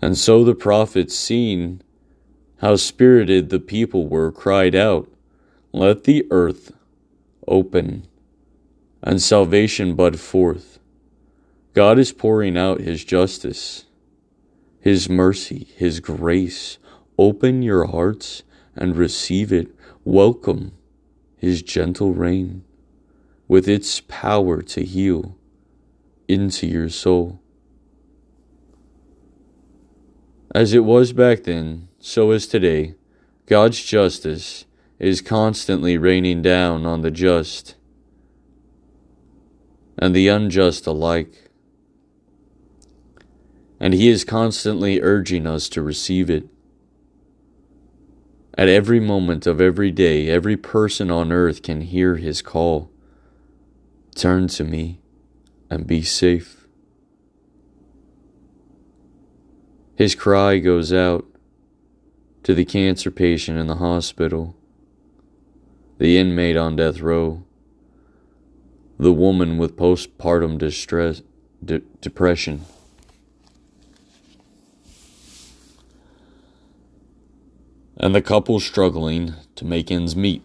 And 0.00 0.16
so 0.16 0.44
the 0.44 0.54
prophets, 0.54 1.16
seeing 1.16 1.80
how 2.58 2.76
spirited 2.76 3.48
the 3.48 3.60
people 3.60 4.06
were, 4.06 4.30
cried 4.30 4.74
out, 4.74 5.08
Let 5.72 6.04
the 6.04 6.26
earth 6.30 6.72
open 7.48 8.06
and 9.02 9.20
salvation 9.20 9.94
bud 9.94 10.18
forth. 10.18 10.78
God 11.74 11.98
is 11.98 12.12
pouring 12.12 12.56
out 12.56 12.80
His 12.80 13.04
justice, 13.04 13.86
His 14.80 15.08
mercy, 15.08 15.68
His 15.76 16.00
grace. 16.00 16.78
Open 17.18 17.62
your 17.62 17.86
hearts 17.86 18.42
and 18.76 18.96
receive 18.96 19.52
it 19.52 19.73
Welcome 20.06 20.72
his 21.38 21.62
gentle 21.62 22.12
rain 22.12 22.62
with 23.48 23.66
its 23.66 24.02
power 24.02 24.60
to 24.60 24.84
heal 24.84 25.38
into 26.28 26.66
your 26.66 26.90
soul. 26.90 27.40
As 30.54 30.74
it 30.74 30.84
was 30.84 31.14
back 31.14 31.44
then, 31.44 31.88
so 31.98 32.32
is 32.32 32.46
today, 32.46 32.96
God's 33.46 33.82
justice 33.82 34.66
is 34.98 35.22
constantly 35.22 35.96
raining 35.96 36.42
down 36.42 36.84
on 36.84 37.00
the 37.00 37.10
just 37.10 37.74
and 39.96 40.14
the 40.14 40.28
unjust 40.28 40.86
alike. 40.86 41.50
And 43.80 43.94
He 43.94 44.08
is 44.08 44.22
constantly 44.22 45.00
urging 45.00 45.46
us 45.46 45.70
to 45.70 45.80
receive 45.80 46.28
it. 46.28 46.46
At 48.56 48.68
every 48.68 49.00
moment 49.00 49.46
of 49.46 49.60
every 49.60 49.90
day, 49.90 50.28
every 50.28 50.56
person 50.56 51.10
on 51.10 51.32
earth 51.32 51.62
can 51.62 51.80
hear 51.80 52.16
his 52.16 52.42
call 52.42 52.90
Turn 54.14 54.46
to 54.48 54.64
me 54.64 55.00
and 55.68 55.86
be 55.86 56.02
safe. 56.02 56.66
His 59.96 60.14
cry 60.14 60.58
goes 60.58 60.92
out 60.92 61.26
to 62.44 62.54
the 62.54 62.64
cancer 62.64 63.10
patient 63.10 63.58
in 63.58 63.66
the 63.66 63.76
hospital, 63.76 64.56
the 65.98 66.18
inmate 66.18 66.56
on 66.56 66.76
death 66.76 67.00
row, 67.00 67.44
the 68.98 69.12
woman 69.12 69.56
with 69.58 69.76
postpartum 69.76 70.58
distress, 70.58 71.22
de- 71.64 71.80
depression. 72.00 72.64
And 77.96 78.14
the 78.14 78.22
couple 78.22 78.58
struggling 78.60 79.34
to 79.56 79.64
make 79.64 79.90
ends 79.90 80.16
meet. 80.16 80.42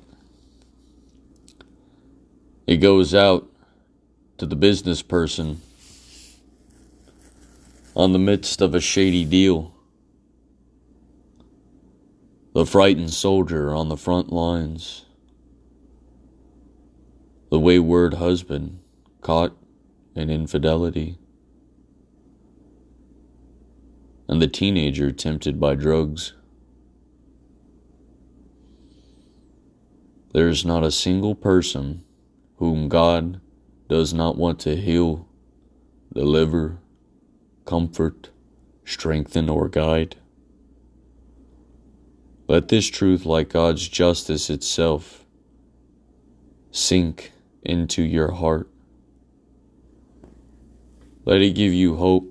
It 2.67 2.77
goes 2.77 3.15
out 3.15 3.49
to 4.37 4.45
the 4.45 4.55
business 4.55 5.01
person 5.01 5.61
on 7.95 8.13
the 8.13 8.19
midst 8.19 8.61
of 8.61 8.75
a 8.75 8.79
shady 8.79 9.25
deal, 9.25 9.73
the 12.53 12.65
frightened 12.65 13.11
soldier 13.11 13.73
on 13.73 13.89
the 13.89 13.97
front 13.97 14.31
lines, 14.31 15.05
the 17.49 17.59
wayward 17.59 18.13
husband 18.15 18.79
caught 19.21 19.57
in 20.15 20.29
infidelity, 20.29 21.17
and 24.27 24.41
the 24.41 24.47
teenager 24.47 25.11
tempted 25.11 25.59
by 25.59 25.73
drugs. 25.73 26.33
There 30.31 30.47
is 30.47 30.63
not 30.63 30.83
a 30.83 30.91
single 30.91 31.33
person 31.33 32.03
whom 32.57 32.87
God 32.87 33.41
does 33.87 34.13
not 34.13 34.37
want 34.37 34.59
to 34.59 34.75
heal, 34.75 35.27
deliver, 36.13 36.77
comfort, 37.65 38.29
strengthen, 38.85 39.49
or 39.49 39.67
guide. 39.67 40.17
Let 42.47 42.67
this 42.67 42.87
truth, 42.87 43.25
like 43.25 43.49
God's 43.49 43.87
justice 43.87 44.49
itself, 44.49 45.25
sink 46.71 47.31
into 47.63 48.03
your 48.03 48.31
heart. 48.31 48.69
Let 51.25 51.41
it 51.41 51.51
give 51.51 51.73
you 51.73 51.95
hope 51.95 52.25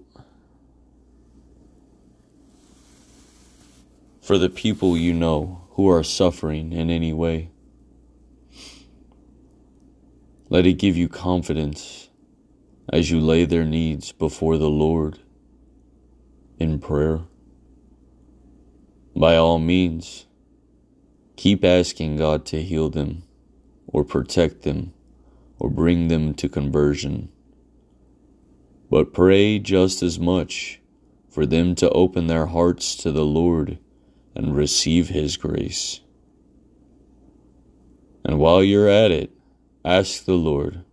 for 4.21 4.39
the 4.39 4.49
people 4.49 4.97
you 4.97 5.15
know 5.15 5.63
who 5.71 5.89
are 5.89 6.05
suffering 6.05 6.73
in 6.73 6.91
any 6.91 7.13
way. 7.13 7.51
Let 10.51 10.67
it 10.67 10.75
give 10.75 10.97
you 10.97 11.09
confidence 11.09 12.09
as 12.91 13.11
you 13.11 13.21
lay 13.21 13.45
their 13.45 13.67
needs 13.67 14.13
before 14.13 14.57
the 14.57 14.71
Lord 14.71 15.19
in 16.59 16.79
prayer. 16.79 17.21
By 19.15 19.37
all 19.37 19.59
means, 19.59 20.27
keep 21.37 21.65
asking 21.65 22.17
God 22.17 22.47
to 22.47 22.63
heal 22.63 22.89
them 22.89 23.25
or 23.87 24.05
protect 24.05 24.63
them 24.63 24.95
or 25.59 25.69
bring 25.69 26.09
them 26.09 26.33
to 26.35 26.49
conversion. 26.49 27.29
But 28.91 29.13
pray 29.13 29.59
just 29.59 30.03
as 30.03 30.19
much 30.19 30.81
for 31.29 31.45
them 31.45 31.75
to 31.75 31.91
open 31.91 32.27
their 32.27 32.47
hearts 32.47 32.97
to 32.97 33.13
the 33.13 33.25
Lord 33.25 33.79
and 34.35 34.57
receive 34.57 35.11
His 35.11 35.37
grace. 35.37 36.01
And 38.25 38.39
while 38.39 38.63
you're 38.63 38.89
at 38.89 39.11
it, 39.11 39.31
Ask 39.85 40.25
the 40.27 40.35
Lord 40.35 40.85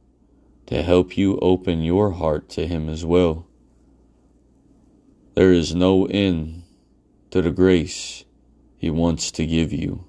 to 0.68 0.82
help 0.84 1.18
you 1.18 1.40
open 1.40 1.82
your 1.84 2.12
heart 2.12 2.50
to 2.50 2.68
Him 2.68 2.90
as 2.90 3.06
well. 3.06 3.48
There 5.36 5.52
is 5.54 5.76
no 5.76 6.06
end 6.08 6.64
to 7.32 7.42
the 7.42 7.52
grace 7.52 8.26
He 8.78 8.90
wants 8.90 9.32
to 9.32 9.46
give 9.46 9.74
you. 9.74 10.06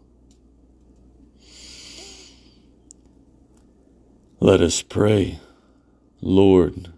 Let 4.41 4.61
us 4.61 4.83
pray. 4.83 5.41
Lord, 6.21 6.93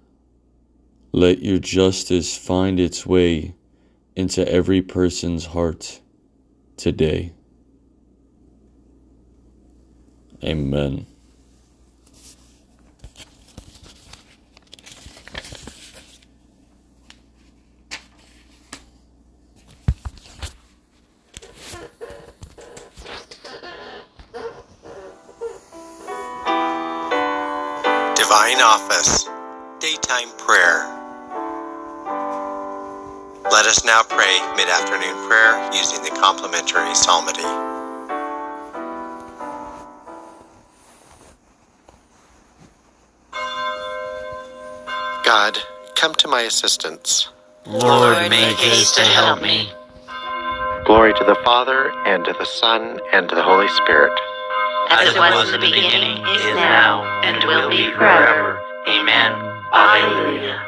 Let 1.12 1.40
your 1.42 1.58
justice 1.58 2.36
find 2.38 2.78
its 2.78 3.06
way 3.06 3.54
into 4.16 4.46
every 4.48 4.82
person's 4.82 5.46
heart 5.46 6.00
today. 6.76 7.32
Amen. 10.44 11.06
Pray 34.28 34.56
mid 34.56 34.68
afternoon 34.68 35.16
prayer 35.26 35.70
using 35.72 36.02
the 36.02 36.10
complementary 36.20 36.94
psalmody. 36.94 37.42
God, 45.24 45.58
come 45.94 46.14
to 46.16 46.28
my 46.28 46.42
assistance. 46.42 47.28
Lord, 47.66 48.28
make 48.28 48.56
haste 48.56 48.96
to 48.96 49.02
help 49.02 49.42
me. 49.42 49.70
Glory 50.84 51.12
to 51.14 51.24
the 51.24 51.36
Father, 51.44 51.90
and 52.06 52.24
to 52.24 52.32
the 52.32 52.46
Son, 52.46 53.00
and 53.12 53.28
to 53.28 53.34
the 53.34 53.42
Holy 53.42 53.68
Spirit. 53.68 54.12
As 54.90 55.14
it 55.14 55.18
was 55.18 55.52
in 55.52 55.60
the 55.60 55.70
beginning, 55.70 56.18
is 56.18 56.54
now, 56.54 57.04
and 57.22 57.44
will 57.44 57.68
be 57.68 57.90
forever. 57.92 58.60
Amen. 58.88 59.32
Alleluia. 59.72 60.67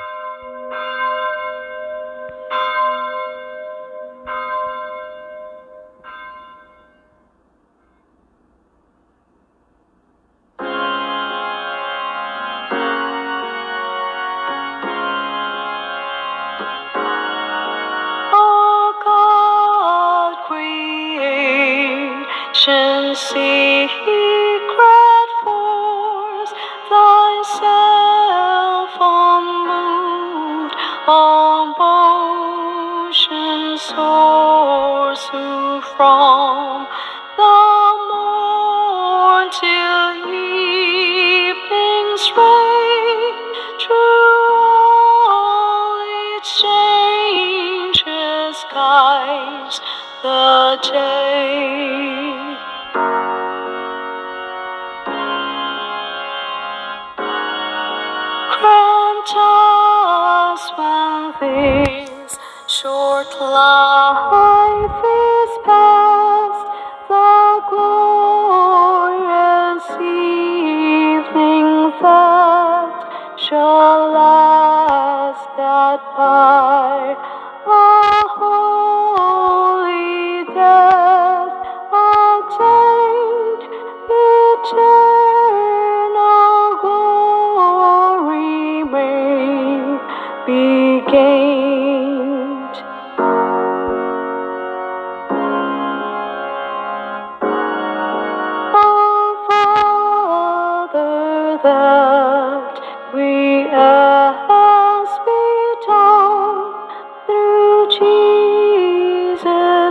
The 50.83 51.30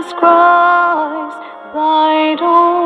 Jesus 0.00 0.14
Christ, 0.14 1.36
thine 1.74 2.40
only 2.40 2.79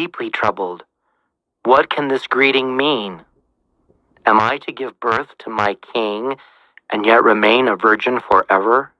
deeply 0.00 0.30
troubled. 0.30 0.82
What 1.62 1.90
can 1.90 2.08
this 2.08 2.26
greeting 2.26 2.74
mean? 2.74 3.20
Am 4.24 4.40
I 4.40 4.56
to 4.64 4.72
give 4.72 4.98
birth 4.98 5.28
to 5.40 5.50
my 5.50 5.76
king 5.92 6.36
and 6.90 7.04
yet 7.04 7.22
remain 7.22 7.68
a 7.68 7.76
virgin 7.76 8.18
forever? 8.18 8.92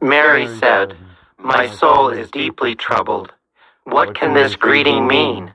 Mary 0.00 0.46
said, 0.60 0.96
My 1.36 1.68
soul 1.68 2.10
is 2.10 2.30
deeply 2.30 2.76
troubled. 2.76 3.32
What 3.82 4.14
can 4.14 4.34
this 4.34 4.54
greeting 4.54 5.08
mean? 5.08 5.52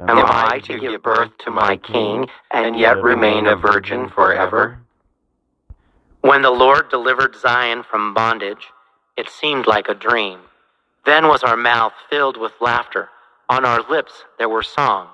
Am 0.00 0.18
I 0.18 0.58
to 0.64 0.76
give 0.80 1.00
birth 1.00 1.30
to 1.44 1.52
my 1.52 1.76
king 1.76 2.26
and 2.50 2.76
yet 2.76 3.00
remain 3.00 3.46
a 3.46 3.54
virgin 3.54 4.08
forever? 4.08 4.80
When 6.20 6.42
the 6.42 6.50
Lord 6.50 6.88
delivered 6.90 7.36
Zion 7.36 7.84
from 7.88 8.12
bondage, 8.12 8.66
it 9.16 9.28
seemed 9.28 9.68
like 9.68 9.88
a 9.88 9.94
dream. 9.94 10.40
Then 11.06 11.28
was 11.28 11.44
our 11.44 11.56
mouth 11.56 11.92
filled 12.10 12.36
with 12.36 12.60
laughter. 12.60 13.10
On 13.48 13.64
our 13.64 13.82
lips 13.90 14.12
there 14.38 14.48
were 14.48 14.62
songs. 14.62 15.10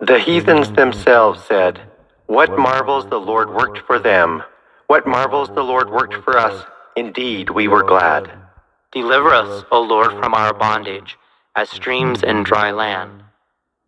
The 0.00 0.18
heathens 0.18 0.70
themselves 0.72 1.44
said, 1.44 1.80
What 2.26 2.56
marvels 2.56 3.08
the 3.08 3.18
Lord 3.18 3.50
worked 3.52 3.78
for 3.86 3.98
them! 3.98 4.42
What 4.86 5.06
marvels 5.06 5.48
the 5.48 5.64
Lord 5.64 5.90
worked 5.90 6.14
for 6.24 6.38
us! 6.38 6.64
Indeed, 6.96 7.50
we 7.50 7.68
were 7.68 7.82
glad. 7.82 8.30
Deliver 8.92 9.34
us, 9.34 9.64
O 9.70 9.80
Lord, 9.82 10.12
from 10.12 10.34
our 10.34 10.54
bondage, 10.54 11.18
as 11.54 11.68
streams 11.68 12.22
in 12.22 12.42
dry 12.42 12.70
land. 12.70 13.22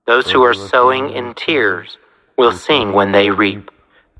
Those 0.06 0.30
who 0.30 0.42
are 0.42 0.54
sowing 0.54 1.10
in 1.10 1.34
tears 1.34 1.96
will 2.36 2.52
sing 2.52 2.92
when 2.92 3.12
they 3.12 3.30
reap. 3.30 3.70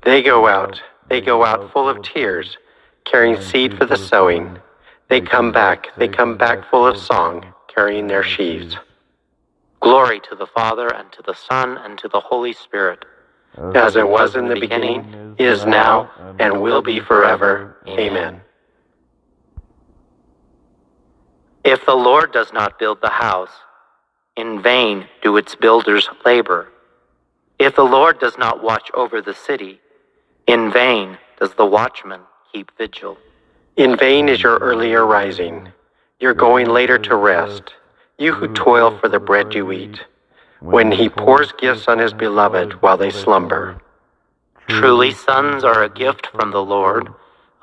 They 0.03 0.23
go 0.23 0.47
out, 0.47 0.81
they 1.09 1.21
go 1.21 1.43
out 1.43 1.71
full 1.73 1.89
of 1.89 2.01
tears, 2.01 2.57
carrying 3.05 3.39
seed 3.41 3.77
for 3.77 3.85
the 3.85 3.97
sowing. 3.97 4.59
They 5.09 5.21
come 5.21 5.51
back, 5.51 5.87
they 5.97 6.07
come 6.07 6.37
back 6.37 6.69
full 6.69 6.87
of 6.87 6.97
song, 6.97 7.53
carrying 7.67 8.07
their 8.07 8.23
sheaves. 8.23 8.77
Glory 9.81 10.19
to 10.29 10.35
the 10.35 10.47
Father, 10.47 10.87
and 10.93 11.11
to 11.11 11.21
the 11.23 11.33
Son, 11.33 11.77
and 11.77 11.97
to 11.99 12.07
the 12.07 12.19
Holy 12.19 12.53
Spirit. 12.53 13.03
As 13.75 13.95
it 13.95 14.07
was 14.07 14.35
in 14.35 14.47
the 14.47 14.59
beginning, 14.59 15.35
is 15.37 15.65
now, 15.65 16.09
and 16.39 16.61
will 16.61 16.81
be 16.81 16.99
forever. 16.99 17.77
Amen. 17.87 18.41
If 21.63 21.85
the 21.85 21.95
Lord 21.95 22.31
does 22.31 22.53
not 22.53 22.79
build 22.79 23.01
the 23.01 23.09
house, 23.09 23.51
in 24.37 24.61
vain 24.61 25.07
do 25.21 25.37
its 25.37 25.55
builders 25.55 26.09
labor. 26.25 26.71
If 27.59 27.75
the 27.75 27.83
Lord 27.83 28.19
does 28.19 28.37
not 28.37 28.63
watch 28.63 28.89
over 28.93 29.21
the 29.21 29.35
city, 29.35 29.79
in 30.47 30.71
vain 30.71 31.17
does 31.39 31.53
the 31.53 31.65
watchman 31.65 32.21
keep 32.51 32.71
vigil. 32.77 33.17
In 33.77 33.97
vain 33.97 34.29
is 34.29 34.41
your 34.41 34.57
earlier 34.57 35.05
rising, 35.05 35.69
your 36.19 36.33
going 36.33 36.67
later 36.69 36.97
to 36.97 37.15
rest, 37.15 37.73
you 38.21 38.33
who 38.33 38.47
toil 38.53 38.97
for 38.99 39.09
the 39.09 39.19
bread 39.19 39.53
you 39.53 39.71
eat. 39.71 39.99
when 40.61 40.91
he 40.91 41.09
pours 41.09 41.51
gifts 41.53 41.87
on 41.87 41.97
his 41.97 42.13
beloved 42.13 42.73
while 42.83 42.95
they 42.95 43.09
slumber. 43.09 43.81
Truly, 44.69 45.11
sons 45.11 45.63
are 45.63 45.83
a 45.83 45.89
gift 45.89 46.27
from 46.27 46.51
the 46.51 46.63
Lord, 46.63 47.09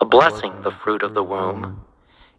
a 0.00 0.04
blessing, 0.04 0.52
the 0.62 0.72
fruit 0.72 1.04
of 1.04 1.14
the 1.14 1.22
womb. 1.22 1.80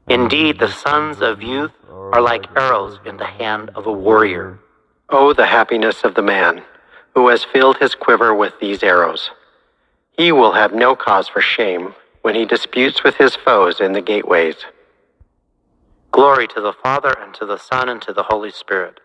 Indeed, 0.10 0.60
the 0.60 0.72
sons 0.72 1.22
of 1.22 1.42
youth 1.42 1.72
are 1.90 2.22
like 2.22 2.46
arrows 2.58 3.00
in 3.06 3.16
the 3.18 3.26
hand 3.26 3.72
of 3.74 3.88
a 3.88 3.92
warrior. 3.92 4.60
Oh, 5.10 5.32
the 5.34 5.46
happiness 5.46 6.04
of 6.04 6.16
the 6.16 6.22
man 6.22 6.62
who 7.16 7.30
has 7.30 7.46
filled 7.46 7.78
his 7.78 7.96
quiver 7.96 8.36
with 8.36 8.54
these 8.60 8.84
arrows. 8.84 9.32
He 10.18 10.32
will 10.34 10.52
have 10.52 10.74
no 10.74 10.96
cause 10.96 11.30
for 11.30 11.42
shame 11.42 11.96
when 12.22 12.36
he 12.36 12.46
disputes 12.46 13.04
with 13.04 13.16
his 13.16 13.36
foes 13.36 13.80
in 13.80 13.94
the 13.94 14.02
gateways. 14.02 14.58
Glory 16.20 16.50
to 16.50 16.60
the 16.60 16.74
Father, 16.74 17.16
and 17.22 17.34
to 17.36 17.46
the 17.46 17.56
Son, 17.56 17.88
and 17.88 18.02
to 18.02 18.12
the 18.12 18.24
Holy 18.24 18.52
Spirit. 18.52 19.00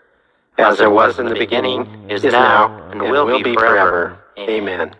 As 0.59 0.81
it 0.81 0.91
was 0.91 1.21
in 1.21 1.27
the 1.27 1.37
beginning, 1.37 2.11
is 2.11 2.25
now, 2.25 2.91
and 2.91 3.03
will 3.03 3.41
be 3.41 3.55
forever. 3.55 4.19
Amen. 4.37 4.97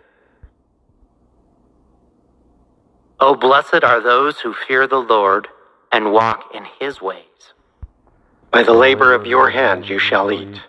O 3.19 3.35
blessed 3.35 3.83
are 3.83 3.99
those 3.99 4.39
who 4.39 4.53
fear 4.53 4.87
the 4.87 5.01
Lord 5.01 5.49
and 5.91 6.13
walk 6.13 6.55
in 6.55 6.63
his 6.79 7.01
ways. 7.01 7.51
By 8.49 8.63
the 8.63 8.71
labor 8.71 9.13
of 9.13 9.25
your 9.25 9.49
hand 9.49 9.89
you 9.89 9.99
shall 9.99 10.31
eat. 10.31 10.61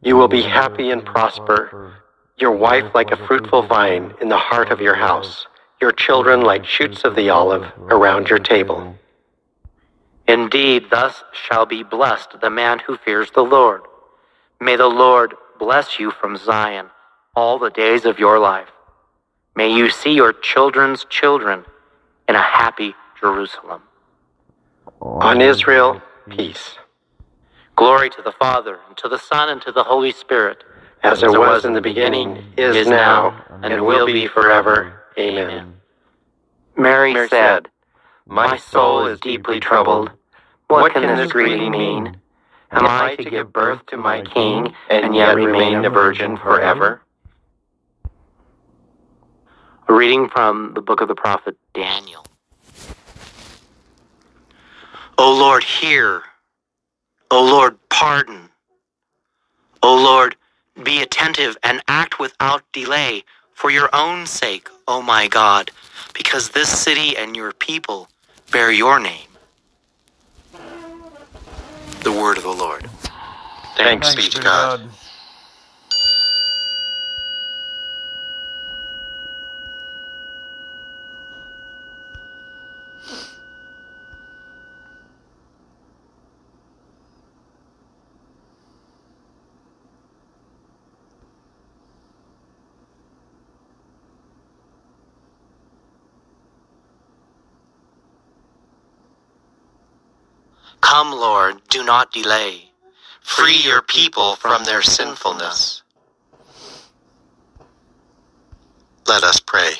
You 0.00 0.16
will 0.16 0.28
be 0.28 0.42
happy 0.42 0.92
and 0.92 1.04
prosper, 1.04 1.94
your 2.36 2.52
wife 2.52 2.94
like 2.94 3.10
a 3.10 3.26
fruitful 3.26 3.66
vine 3.66 4.14
in 4.20 4.28
the 4.28 4.38
heart 4.38 4.70
of 4.70 4.80
your 4.80 4.94
house, 4.94 5.48
your 5.80 5.90
children 5.90 6.42
like 6.42 6.64
shoots 6.64 7.02
of 7.02 7.16
the 7.16 7.30
olive 7.30 7.66
around 7.90 8.28
your 8.28 8.38
table. 8.38 8.96
Indeed, 10.28 10.90
thus 10.90 11.24
shall 11.32 11.64
be 11.64 11.82
blessed 11.82 12.40
the 12.40 12.50
man 12.50 12.80
who 12.80 12.98
fears 12.98 13.30
the 13.30 13.42
Lord. 13.42 13.80
May 14.60 14.76
the 14.76 14.86
Lord 14.86 15.34
bless 15.58 15.98
you 15.98 16.10
from 16.10 16.36
Zion 16.36 16.90
all 17.34 17.58
the 17.58 17.70
days 17.70 18.04
of 18.04 18.18
your 18.18 18.38
life. 18.38 18.68
May 19.56 19.72
you 19.74 19.90
see 19.90 20.12
your 20.12 20.32
children's 20.32 21.04
children 21.06 21.64
in 22.28 22.34
a 22.34 22.42
happy 22.42 22.94
Jerusalem. 23.18 23.82
On 25.00 25.40
Israel, 25.40 26.02
peace. 26.28 26.76
Glory 27.76 28.10
to 28.10 28.22
the 28.22 28.32
Father, 28.32 28.78
and 28.86 28.96
to 28.98 29.08
the 29.08 29.18
Son, 29.18 29.48
and 29.48 29.62
to 29.62 29.72
the 29.72 29.84
Holy 29.84 30.12
Spirit. 30.12 30.64
As 31.02 31.22
it 31.22 31.30
was 31.30 31.64
in 31.64 31.72
the 31.72 31.80
beginning, 31.80 32.44
is 32.56 32.86
now, 32.86 33.44
and 33.62 33.86
will 33.86 34.06
be 34.06 34.26
forever. 34.26 35.00
Amen. 35.18 35.74
Mary 36.76 37.14
said, 37.28 37.68
My 38.26 38.56
soul 38.56 39.06
is 39.06 39.20
deeply 39.20 39.60
troubled. 39.60 40.10
What 40.68 40.92
can 40.92 41.16
this 41.16 41.32
greeting 41.32 41.70
mean? 41.70 42.18
Am 42.72 42.86
I 42.86 43.16
to 43.16 43.30
give 43.30 43.52
birth 43.52 43.84
to 43.86 43.96
my 43.96 44.20
king 44.20 44.74
and 44.90 45.14
yet 45.14 45.34
remain 45.34 45.82
a 45.84 45.88
virgin 45.88 46.36
forever? 46.36 47.00
A 49.88 49.94
reading 49.94 50.28
from 50.28 50.72
the 50.74 50.82
book 50.82 51.00
of 51.00 51.08
the 51.08 51.14
prophet 51.14 51.56
Daniel. 51.72 52.26
O 55.16 55.34
Lord, 55.34 55.64
hear. 55.64 56.22
O 57.30 57.42
Lord, 57.42 57.78
pardon. 57.88 58.50
O 59.82 59.94
Lord, 59.94 60.36
be 60.82 61.00
attentive 61.00 61.56
and 61.62 61.82
act 61.88 62.18
without 62.18 62.62
delay 62.72 63.24
for 63.54 63.70
your 63.70 63.88
own 63.94 64.26
sake, 64.26 64.68
O 64.86 65.00
my 65.00 65.28
God, 65.28 65.70
because 66.12 66.50
this 66.50 66.68
city 66.68 67.16
and 67.16 67.34
your 67.34 67.52
people 67.52 68.08
bear 68.52 68.70
your 68.70 69.00
name. 69.00 69.27
The 72.02 72.12
word 72.12 72.38
of 72.38 72.44
the 72.44 72.50
Lord. 72.50 72.88
Thanks 73.76 74.14
be 74.14 74.28
to 74.28 74.40
God. 74.40 74.90
Come, 100.80 101.12
Lord, 101.12 101.60
do 101.68 101.84
not 101.84 102.12
delay. 102.12 102.70
Free 103.20 103.56
your 103.56 103.82
people 103.82 104.36
from 104.36 104.64
their 104.64 104.82
sinfulness. 104.82 105.82
Let 109.06 109.22
us 109.22 109.40
pray. 109.40 109.72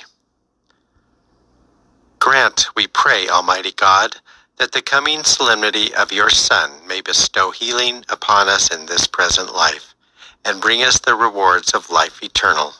Grant, 2.19 2.67
we 2.77 2.87
pray, 2.89 3.29
Almighty 3.29 3.73
God, 3.73 4.17
that 4.59 4.73
the 4.73 4.83
coming 4.83 5.23
solemnity 5.25 5.95
of 5.95 6.13
your 6.13 6.31
Son 6.31 6.73
may 6.87 7.01
bestow 7.01 7.51
healing 7.53 8.05
upon 8.09 8.49
us 8.49 8.75
in 8.75 8.87
this 8.87 9.07
present 9.07 9.55
life, 9.55 9.95
and 10.45 10.61
bring 10.61 10.83
us 10.83 10.99
the 10.99 11.15
rewards 11.15 11.75
of 11.75 11.91
life 11.91 12.23
eternal. 12.23 12.75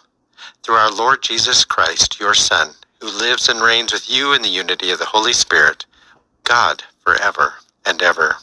Through 0.63 0.75
our 0.75 0.91
Lord 0.93 1.23
Jesus 1.23 1.65
Christ, 1.65 2.21
your 2.21 2.35
Son, 2.35 2.71
who 3.01 3.07
lives 3.07 3.49
and 3.49 3.61
reigns 3.61 3.93
with 3.93 4.11
you 4.11 4.33
in 4.33 4.43
the 4.43 4.49
unity 4.49 4.91
of 4.91 4.99
the 4.99 5.07
Holy 5.07 5.33
Spirit, 5.33 5.87
God, 6.45 6.83
forever 7.05 7.55
and 7.89 8.03
ever. 8.03 8.37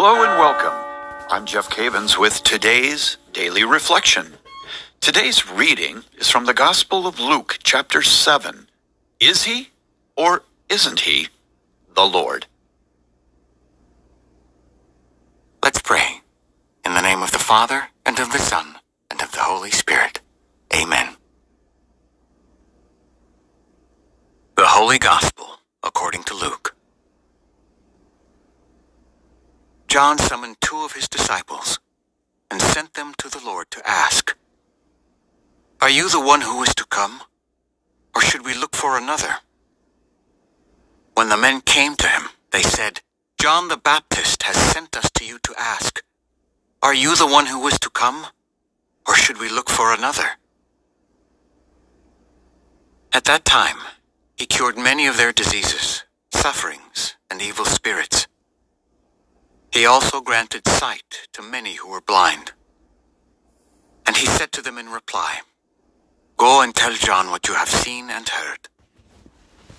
Hello 0.00 0.22
and 0.22 0.38
welcome. 0.38 1.26
I'm 1.28 1.44
Jeff 1.44 1.68
Cavins 1.68 2.16
with 2.16 2.44
today's 2.44 3.16
daily 3.32 3.64
reflection. 3.64 4.34
Today's 5.00 5.50
reading 5.50 6.04
is 6.16 6.30
from 6.30 6.46
the 6.46 6.54
Gospel 6.54 7.04
of 7.08 7.18
Luke, 7.18 7.58
chapter 7.64 8.00
7. 8.00 8.68
Is 9.18 9.42
he 9.42 9.70
or 10.16 10.44
isn't 10.68 11.00
he 11.00 11.26
the 11.96 12.04
Lord? 12.04 12.46
Let's 15.64 15.82
pray. 15.82 16.20
In 16.84 16.94
the 16.94 17.02
name 17.02 17.20
of 17.20 17.32
the 17.32 17.40
Father, 17.40 17.88
and 18.06 18.20
of 18.20 18.30
the 18.30 18.38
Son, 18.38 18.76
and 19.10 19.20
of 19.20 19.32
the 19.32 19.42
Holy 19.42 19.72
Spirit. 19.72 20.20
Amen. 20.72 21.16
The 24.56 24.64
Holy 24.64 25.00
Gospel, 25.00 25.58
according 25.82 26.22
to 26.22 26.34
Luke. 26.34 26.77
John 29.88 30.18
summoned 30.18 30.60
two 30.60 30.84
of 30.84 30.92
his 30.92 31.08
disciples 31.08 31.80
and 32.50 32.60
sent 32.60 32.92
them 32.92 33.14
to 33.16 33.30
the 33.30 33.40
Lord 33.42 33.70
to 33.70 33.88
ask, 33.88 34.36
Are 35.80 35.88
you 35.88 36.10
the 36.10 36.20
one 36.20 36.42
who 36.42 36.62
is 36.62 36.74
to 36.74 36.84
come, 36.84 37.22
or 38.14 38.20
should 38.20 38.44
we 38.44 38.52
look 38.52 38.76
for 38.76 38.98
another? 38.98 39.36
When 41.14 41.30
the 41.30 41.38
men 41.38 41.62
came 41.62 41.96
to 41.96 42.06
him, 42.06 42.24
they 42.50 42.62
said, 42.62 43.00
John 43.40 43.68
the 43.68 43.78
Baptist 43.78 44.42
has 44.42 44.56
sent 44.56 44.94
us 44.94 45.10
to 45.14 45.24
you 45.24 45.38
to 45.44 45.54
ask, 45.58 46.02
Are 46.82 46.94
you 46.94 47.16
the 47.16 47.26
one 47.26 47.46
who 47.46 47.66
is 47.66 47.78
to 47.78 47.88
come, 47.88 48.26
or 49.06 49.14
should 49.14 49.40
we 49.40 49.48
look 49.48 49.70
for 49.70 49.94
another? 49.94 50.28
At 53.10 53.24
that 53.24 53.46
time, 53.46 53.78
he 54.36 54.44
cured 54.44 54.76
many 54.76 55.06
of 55.06 55.16
their 55.16 55.32
diseases, 55.32 56.04
sufferings, 56.30 57.14
and 57.30 57.40
evil 57.40 57.64
spirits. 57.64 58.17
He 59.78 59.86
also 59.86 60.20
granted 60.20 60.66
sight 60.66 61.28
to 61.32 61.40
many 61.40 61.74
who 61.76 61.88
were 61.88 62.00
blind. 62.00 62.50
And 64.04 64.16
he 64.16 64.26
said 64.26 64.50
to 64.50 64.60
them 64.60 64.76
in 64.76 64.88
reply, 64.88 65.42
Go 66.36 66.62
and 66.62 66.74
tell 66.74 66.94
John 66.94 67.30
what 67.30 67.46
you 67.46 67.54
have 67.54 67.68
seen 67.68 68.10
and 68.10 68.28
heard. 68.28 68.68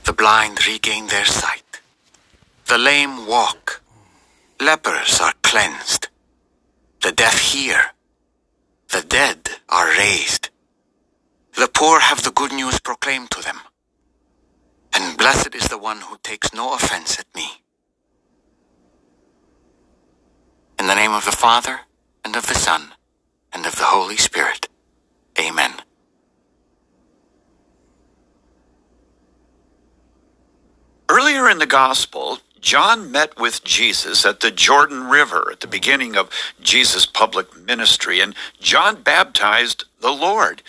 The 0.06 0.14
blind 0.14 0.66
regain 0.66 1.08
their 1.08 1.26
sight. 1.26 1.82
The 2.68 2.78
lame 2.78 3.28
walk. 3.28 3.82
Lepers 4.62 5.20
are 5.20 5.34
cleansed. 5.44 6.08
The 7.02 7.12
deaf 7.12 7.38
hear. 7.38 7.88
The 8.94 9.02
dead 9.02 9.50
are 9.68 9.90
raised. 9.98 10.48
The 11.58 11.68
poor 11.68 12.00
have 12.00 12.24
the 12.24 12.32
good 12.32 12.54
news 12.54 12.80
proclaimed 12.80 13.32
to 13.32 13.42
them. 13.42 13.60
And 14.94 15.18
blessed 15.18 15.54
is 15.56 15.68
the 15.68 15.78
one 15.78 16.00
who 16.00 16.18
takes 16.24 16.54
no 16.54 16.74
offense 16.74 17.20
at 17.20 17.28
me. 17.36 17.64
In 20.80 20.88
the 20.88 20.96
name 20.96 21.12
of 21.12 21.26
the 21.26 21.34
Father, 21.34 21.82
and 22.24 22.38
of 22.38 22.48
the 22.48 22.56
Son, 22.56 22.94
and 23.52 23.66
of 23.66 23.76
the 23.76 23.84
Holy 23.84 24.16
Spirit. 24.16 24.70
Amen. 25.38 25.74
Earlier 31.10 31.50
in 31.50 31.58
the 31.58 31.66
Gospel, 31.66 32.38
John 32.62 33.12
met 33.12 33.38
with 33.38 33.66
Jesus 33.66 34.26
at 34.26 34.40
the 34.40 34.52
Jordan 34.52 35.10
River 35.10 35.50
at 35.52 35.60
the 35.60 35.68
beginning 35.68 36.16
of 36.16 36.30
Jesus' 36.62 37.06
public 37.06 37.58
ministry, 37.58 38.22
and 38.22 38.34
John 38.62 39.02
baptized 39.02 39.84
the 40.00 40.12
Lord. 40.12 40.62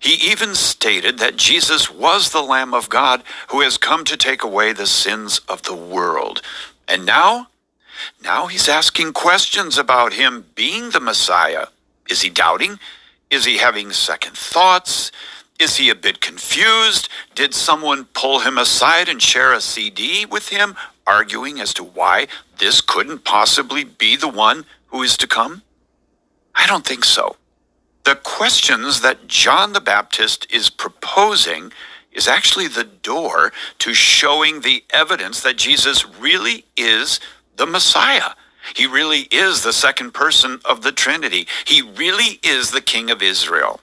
He 0.00 0.14
even 0.32 0.56
stated 0.56 1.18
that 1.18 1.36
Jesus 1.36 1.88
was 1.88 2.30
the 2.30 2.42
Lamb 2.42 2.74
of 2.74 2.88
God 2.88 3.22
who 3.50 3.60
has 3.60 3.78
come 3.78 4.04
to 4.06 4.16
take 4.16 4.42
away 4.42 4.72
the 4.72 4.88
sins 4.88 5.38
of 5.48 5.62
the 5.62 5.76
world. 5.76 6.42
And 6.88 7.06
now, 7.06 7.48
now 8.22 8.46
he's 8.46 8.68
asking 8.68 9.12
questions 9.12 9.78
about 9.78 10.14
him 10.14 10.46
being 10.54 10.90
the 10.90 11.00
Messiah. 11.00 11.66
Is 12.08 12.22
he 12.22 12.30
doubting? 12.30 12.78
Is 13.30 13.44
he 13.44 13.58
having 13.58 13.92
second 13.92 14.36
thoughts? 14.36 15.10
Is 15.58 15.76
he 15.76 15.88
a 15.88 15.94
bit 15.94 16.20
confused? 16.20 17.08
Did 17.34 17.54
someone 17.54 18.06
pull 18.06 18.40
him 18.40 18.58
aside 18.58 19.08
and 19.08 19.22
share 19.22 19.52
a 19.52 19.60
CD 19.60 20.26
with 20.26 20.48
him, 20.48 20.74
arguing 21.06 21.60
as 21.60 21.72
to 21.74 21.84
why 21.84 22.26
this 22.58 22.80
couldn't 22.80 23.24
possibly 23.24 23.84
be 23.84 24.16
the 24.16 24.28
one 24.28 24.64
who 24.88 25.02
is 25.02 25.16
to 25.18 25.26
come? 25.26 25.62
I 26.54 26.66
don't 26.66 26.84
think 26.84 27.04
so. 27.04 27.36
The 28.04 28.16
questions 28.16 29.00
that 29.00 29.28
John 29.28 29.72
the 29.72 29.80
Baptist 29.80 30.46
is 30.52 30.70
proposing 30.70 31.72
is 32.12 32.28
actually 32.28 32.68
the 32.68 32.84
door 32.84 33.52
to 33.80 33.94
showing 33.94 34.60
the 34.60 34.84
evidence 34.90 35.40
that 35.40 35.56
Jesus 35.56 36.06
really 36.06 36.64
is 36.76 37.18
the 37.56 37.66
Messiah. 37.66 38.30
He 38.74 38.86
really 38.86 39.28
is 39.30 39.62
the 39.62 39.72
second 39.72 40.12
person 40.12 40.60
of 40.64 40.82
the 40.82 40.92
Trinity. 40.92 41.46
He 41.66 41.82
really 41.82 42.40
is 42.42 42.70
the 42.70 42.80
King 42.80 43.10
of 43.10 43.22
Israel. 43.22 43.80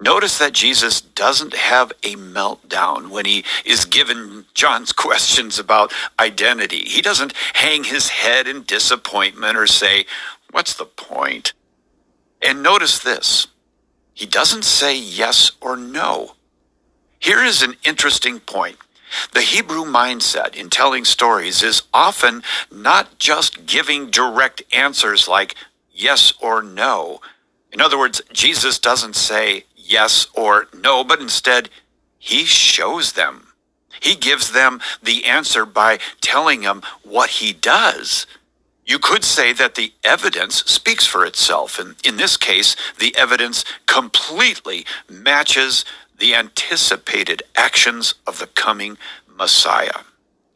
Notice 0.00 0.38
that 0.38 0.52
Jesus 0.52 1.00
doesn't 1.00 1.54
have 1.54 1.92
a 2.02 2.14
meltdown 2.14 3.08
when 3.08 3.24
he 3.24 3.44
is 3.64 3.84
given 3.84 4.44
John's 4.54 4.92
questions 5.04 5.58
about 5.58 5.92
identity. 6.18 6.84
He 6.84 7.00
doesn't 7.00 7.32
hang 7.54 7.84
his 7.84 8.08
head 8.08 8.46
in 8.46 8.64
disappointment 8.64 9.56
or 9.56 9.66
say, 9.66 10.06
What's 10.50 10.74
the 10.74 10.84
point? 10.84 11.52
And 12.42 12.62
notice 12.62 12.98
this 12.98 13.48
he 14.12 14.26
doesn't 14.26 14.64
say 14.64 14.96
yes 14.96 15.50
or 15.60 15.76
no. 15.76 16.34
Here 17.18 17.42
is 17.42 17.62
an 17.62 17.76
interesting 17.84 18.38
point. 18.38 18.76
The 19.32 19.42
Hebrew 19.42 19.84
mindset 19.84 20.54
in 20.54 20.70
telling 20.70 21.04
stories 21.04 21.62
is 21.62 21.82
often 21.92 22.42
not 22.72 23.18
just 23.18 23.66
giving 23.66 24.10
direct 24.10 24.62
answers 24.72 25.28
like 25.28 25.54
yes 25.92 26.32
or 26.40 26.62
no. 26.62 27.20
In 27.72 27.80
other 27.80 27.98
words, 27.98 28.22
Jesus 28.32 28.78
doesn't 28.78 29.16
say 29.16 29.64
yes 29.76 30.26
or 30.34 30.68
no, 30.72 31.04
but 31.04 31.20
instead, 31.20 31.70
he 32.18 32.44
shows 32.44 33.12
them. 33.12 33.48
He 34.00 34.14
gives 34.14 34.52
them 34.52 34.80
the 35.02 35.24
answer 35.24 35.66
by 35.66 35.98
telling 36.20 36.62
them 36.62 36.82
what 37.02 37.30
he 37.30 37.52
does. 37.52 38.26
You 38.86 38.98
could 38.98 39.24
say 39.24 39.52
that 39.54 39.76
the 39.76 39.92
evidence 40.02 40.56
speaks 40.64 41.06
for 41.06 41.24
itself, 41.24 41.78
and 41.78 41.96
in 42.04 42.16
this 42.18 42.36
case, 42.36 42.76
the 42.98 43.16
evidence 43.16 43.64
completely 43.86 44.84
matches 45.08 45.84
the 46.18 46.34
anticipated 46.34 47.42
actions 47.56 48.14
of 48.26 48.38
the 48.38 48.46
coming 48.46 48.96
Messiah. 49.28 50.00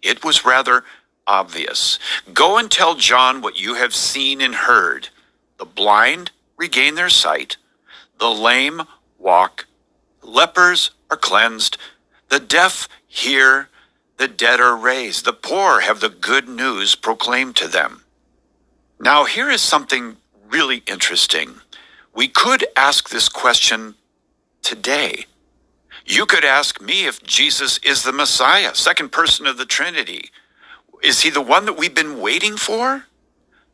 It 0.03 0.25
was 0.25 0.45
rather 0.45 0.85
obvious. 1.27 1.99
Go 2.33 2.57
and 2.57 2.71
tell 2.71 2.95
John 2.95 3.41
what 3.41 3.61
you 3.61 3.75
have 3.75 3.95
seen 3.95 4.41
and 4.41 4.55
heard. 4.55 5.09
The 5.59 5.65
blind 5.65 6.31
regain 6.57 6.95
their 6.95 7.11
sight, 7.11 7.57
the 8.19 8.31
lame 8.31 8.83
walk, 9.19 9.67
lepers 10.23 10.91
are 11.11 11.17
cleansed, 11.17 11.77
the 12.29 12.41
deaf 12.41 12.89
hear, 13.07 13.69
the 14.17 14.29
dead 14.29 14.61
are 14.61 14.77
raised, 14.77 15.25
the 15.25 15.33
poor 15.33 15.81
have 15.81 16.01
the 16.01 16.09
good 16.09 16.49
news 16.49 16.95
proclaimed 16.95 17.57
to 17.57 17.69
them. 17.69 18.05
Now, 19.01 19.25
here 19.25 19.51
is 19.51 19.61
something 19.61 20.17
really 20.49 20.83
interesting. 20.87 21.57
We 22.15 22.29
could 22.29 22.65
ask 22.77 23.11
this 23.11 23.29
question 23.29 23.95
today. 24.63 25.27
You 26.09 26.25
could 26.25 26.43
ask 26.43 26.81
me 26.81 27.05
if 27.05 27.23
Jesus 27.23 27.77
is 27.83 28.03
the 28.03 28.13
Messiah, 28.13 28.75
second 28.75 29.13
person 29.13 29.47
of 29.47 29.59
the 29.59 29.67
Trinity. 29.67 30.31
Is 31.03 31.21
he 31.21 31.29
the 31.29 31.43
one 31.43 31.67
that 31.67 31.77
we've 31.77 31.95
been 31.95 32.19
waiting 32.19 32.57
for? 32.57 33.05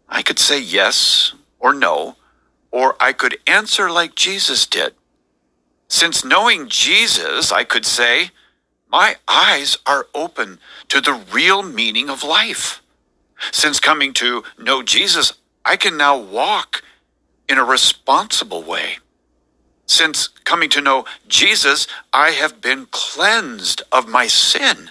I 0.09 0.23
could 0.23 0.41
say 0.41 0.61
yes 0.61 1.33
or 1.61 1.73
no, 1.73 2.17
or 2.73 2.97
I 2.99 3.13
could 3.13 3.39
answer 3.47 3.89
like 3.89 4.17
Jesus 4.17 4.67
did. 4.67 4.95
Since 5.87 6.25
knowing 6.25 6.69
Jesus, 6.69 7.53
I 7.53 7.63
could 7.63 7.87
say, 7.87 8.33
my 8.91 9.15
eyes 9.29 9.79
are 9.87 10.09
open 10.13 10.59
to 10.89 11.01
the 11.01 11.21
real 11.33 11.63
meaning 11.63 12.11
of 12.11 12.25
life. 12.25 12.83
Since 13.53 13.79
coming 13.79 14.13
to 14.15 14.43
know 14.59 14.83
Jesus, 14.83 15.35
I 15.65 15.77
can 15.77 15.97
now 15.97 16.19
walk 16.19 16.83
in 17.49 17.59
a 17.59 17.65
responsible 17.65 18.65
way. 18.65 18.99
Since 19.87 20.29
coming 20.45 20.71
to 20.71 20.81
know 20.81 21.05
Jesus, 21.29 21.87
I 22.13 22.31
have 22.31 22.61
been 22.61 22.87
cleansed 22.87 23.83
of 23.93 24.09
my 24.09 24.27
sin. 24.27 24.91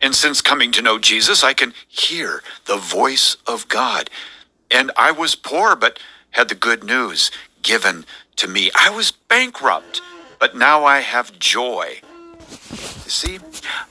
And 0.00 0.14
since 0.14 0.40
coming 0.40 0.72
to 0.72 0.82
know 0.82 0.98
Jesus, 0.98 1.44
I 1.44 1.52
can 1.52 1.74
hear 1.86 2.42
the 2.66 2.76
voice 2.76 3.36
of 3.46 3.68
God. 3.68 4.10
And 4.70 4.90
I 4.96 5.10
was 5.12 5.34
poor, 5.34 5.76
but 5.76 5.98
had 6.30 6.48
the 6.48 6.54
good 6.54 6.84
news 6.84 7.30
given 7.62 8.06
to 8.36 8.48
me. 8.48 8.70
I 8.74 8.90
was 8.90 9.10
bankrupt, 9.10 10.00
but 10.38 10.56
now 10.56 10.84
I 10.84 11.00
have 11.00 11.38
joy. 11.38 12.00
You 12.70 13.10
see, 13.10 13.38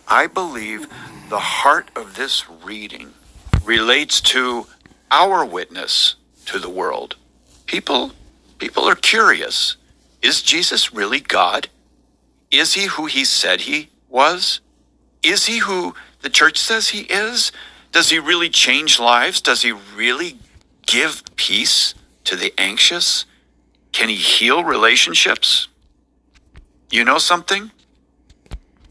I 0.08 0.28
believe 0.28 0.88
the 1.30 1.40
heart 1.40 1.90
of 1.96 2.16
this 2.16 2.50
reading 2.50 3.14
relates 3.64 4.20
to 4.22 4.66
our 5.12 5.46
witness 5.46 6.16
to 6.46 6.58
the 6.58 6.70
world. 6.70 7.16
People 7.68 8.14
people 8.60 8.84
are 8.84 8.96
curious. 8.96 9.78
Is 10.22 10.42
Jesus 10.42 10.94
really 10.94 11.20
God? 11.20 11.70
Is 12.52 12.74
he 12.74 12.86
who 12.86 13.06
he 13.06 13.26
said 13.26 13.62
he 13.62 13.90
was? 14.10 14.62
Is 15.24 15.46
he 15.46 15.60
who 15.60 15.96
the 16.22 16.30
church 16.30 16.58
says 16.58 16.90
he 16.90 17.02
is? 17.02 17.52
Does 17.92 18.10
he 18.10 18.20
really 18.20 18.50
change 18.50 19.00
lives? 19.00 19.42
Does 19.42 19.62
he 19.62 19.72
really 19.72 20.38
give 20.86 21.24
peace 21.36 21.96
to 22.26 22.36
the 22.36 22.54
anxious? 22.58 23.26
Can 23.92 24.10
he 24.10 24.16
heal 24.16 24.64
relationships? 24.64 25.68
You 26.92 27.04
know 27.04 27.18
something? 27.18 27.72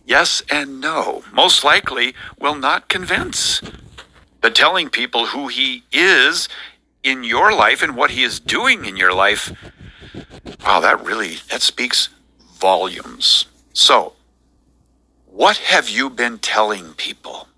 Yes 0.07 0.43
and 0.51 0.81
no. 0.81 1.23
Most 1.33 1.65
likely 1.65 2.15
will 2.41 2.55
not 2.55 2.89
convince. 2.89 3.61
But 4.41 4.55
telling 4.55 4.89
people 4.89 5.27
who 5.27 5.49
he 5.49 5.85
is 5.93 6.49
in 7.03 7.25
your 7.25 7.53
life 7.53 7.83
and 7.83 7.97
what 7.97 8.11
he 8.11 8.23
is 8.23 8.41
doing 8.41 8.85
in 8.85 8.97
your 8.97 9.13
life, 9.13 9.53
wow, 10.65 10.81
that 10.81 11.05
really 11.05 11.37
that 11.51 11.63
speaks 11.63 12.09
volumes. 12.59 13.47
So, 13.73 14.15
what 15.27 15.59
have 15.59 15.89
you 15.89 16.11
been 16.11 16.39
telling 16.39 16.95
people? 16.95 17.49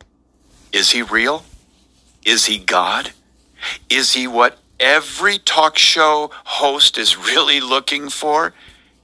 Is 0.72 0.90
he 0.92 1.02
real? 1.02 1.44
Is 2.24 2.46
he 2.46 2.58
God? 2.58 3.12
Is 3.88 4.12
he 4.12 4.26
what 4.26 4.58
every 4.78 5.38
talk 5.38 5.78
show 5.78 6.30
host 6.44 6.98
is 6.98 7.16
really 7.16 7.60
looking 7.60 8.08
for? 8.08 8.52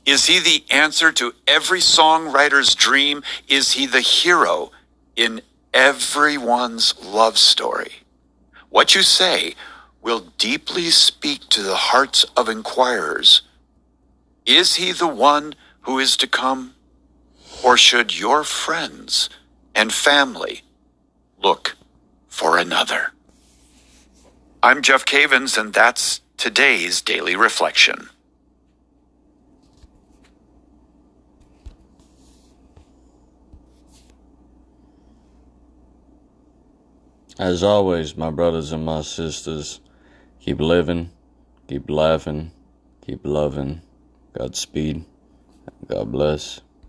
Is 0.05 0.27
he 0.27 0.38
the 0.38 0.64
answer 0.70 1.11
to 1.12 1.35
every 1.46 1.81
songwriter's 1.81 2.75
dream? 2.75 3.22
Is 3.49 3.72
he 3.72 3.87
the 3.87 4.01
hero 4.01 4.70
in 5.16 5.40
everyone's 5.75 6.94
love 7.03 7.38
story? 7.38 8.03
What 8.70 8.94
you 8.94 9.03
say 9.03 9.55
will 10.06 10.30
deeply 10.38 10.88
speak 10.88 11.40
to 11.48 11.64
the 11.64 11.74
hearts 11.74 12.24
of 12.36 12.48
inquirers. 12.48 13.42
Is 14.46 14.76
he 14.76 14.92
the 14.92 15.09
one 15.09 15.52
who 15.80 15.98
is 15.98 16.16
to 16.18 16.28
come? 16.28 16.74
Or 17.64 17.76
should 17.76 18.16
your 18.16 18.44
friends 18.44 19.28
and 19.74 19.92
family 19.92 20.62
look 21.42 21.74
for 22.28 22.57
another? 22.57 23.14
I'm 24.62 24.80
Jeff 24.80 25.04
Cavins, 25.04 25.59
and 25.59 25.74
that's 25.74 26.20
today's 26.36 27.00
Daily 27.00 27.34
Reflection. 27.34 28.09
As 37.40 37.64
always, 37.64 38.16
my 38.16 38.30
brothers 38.30 38.70
and 38.70 38.84
my 38.84 39.00
sisters, 39.02 39.80
keep 40.47 40.61
living, 40.61 41.11
keep 41.66 41.90
laughing, 41.90 42.53
keep 43.05 43.20
loving. 43.26 43.82
Godspeed. 44.32 45.05
God 45.88 46.12
bless. 46.12 46.61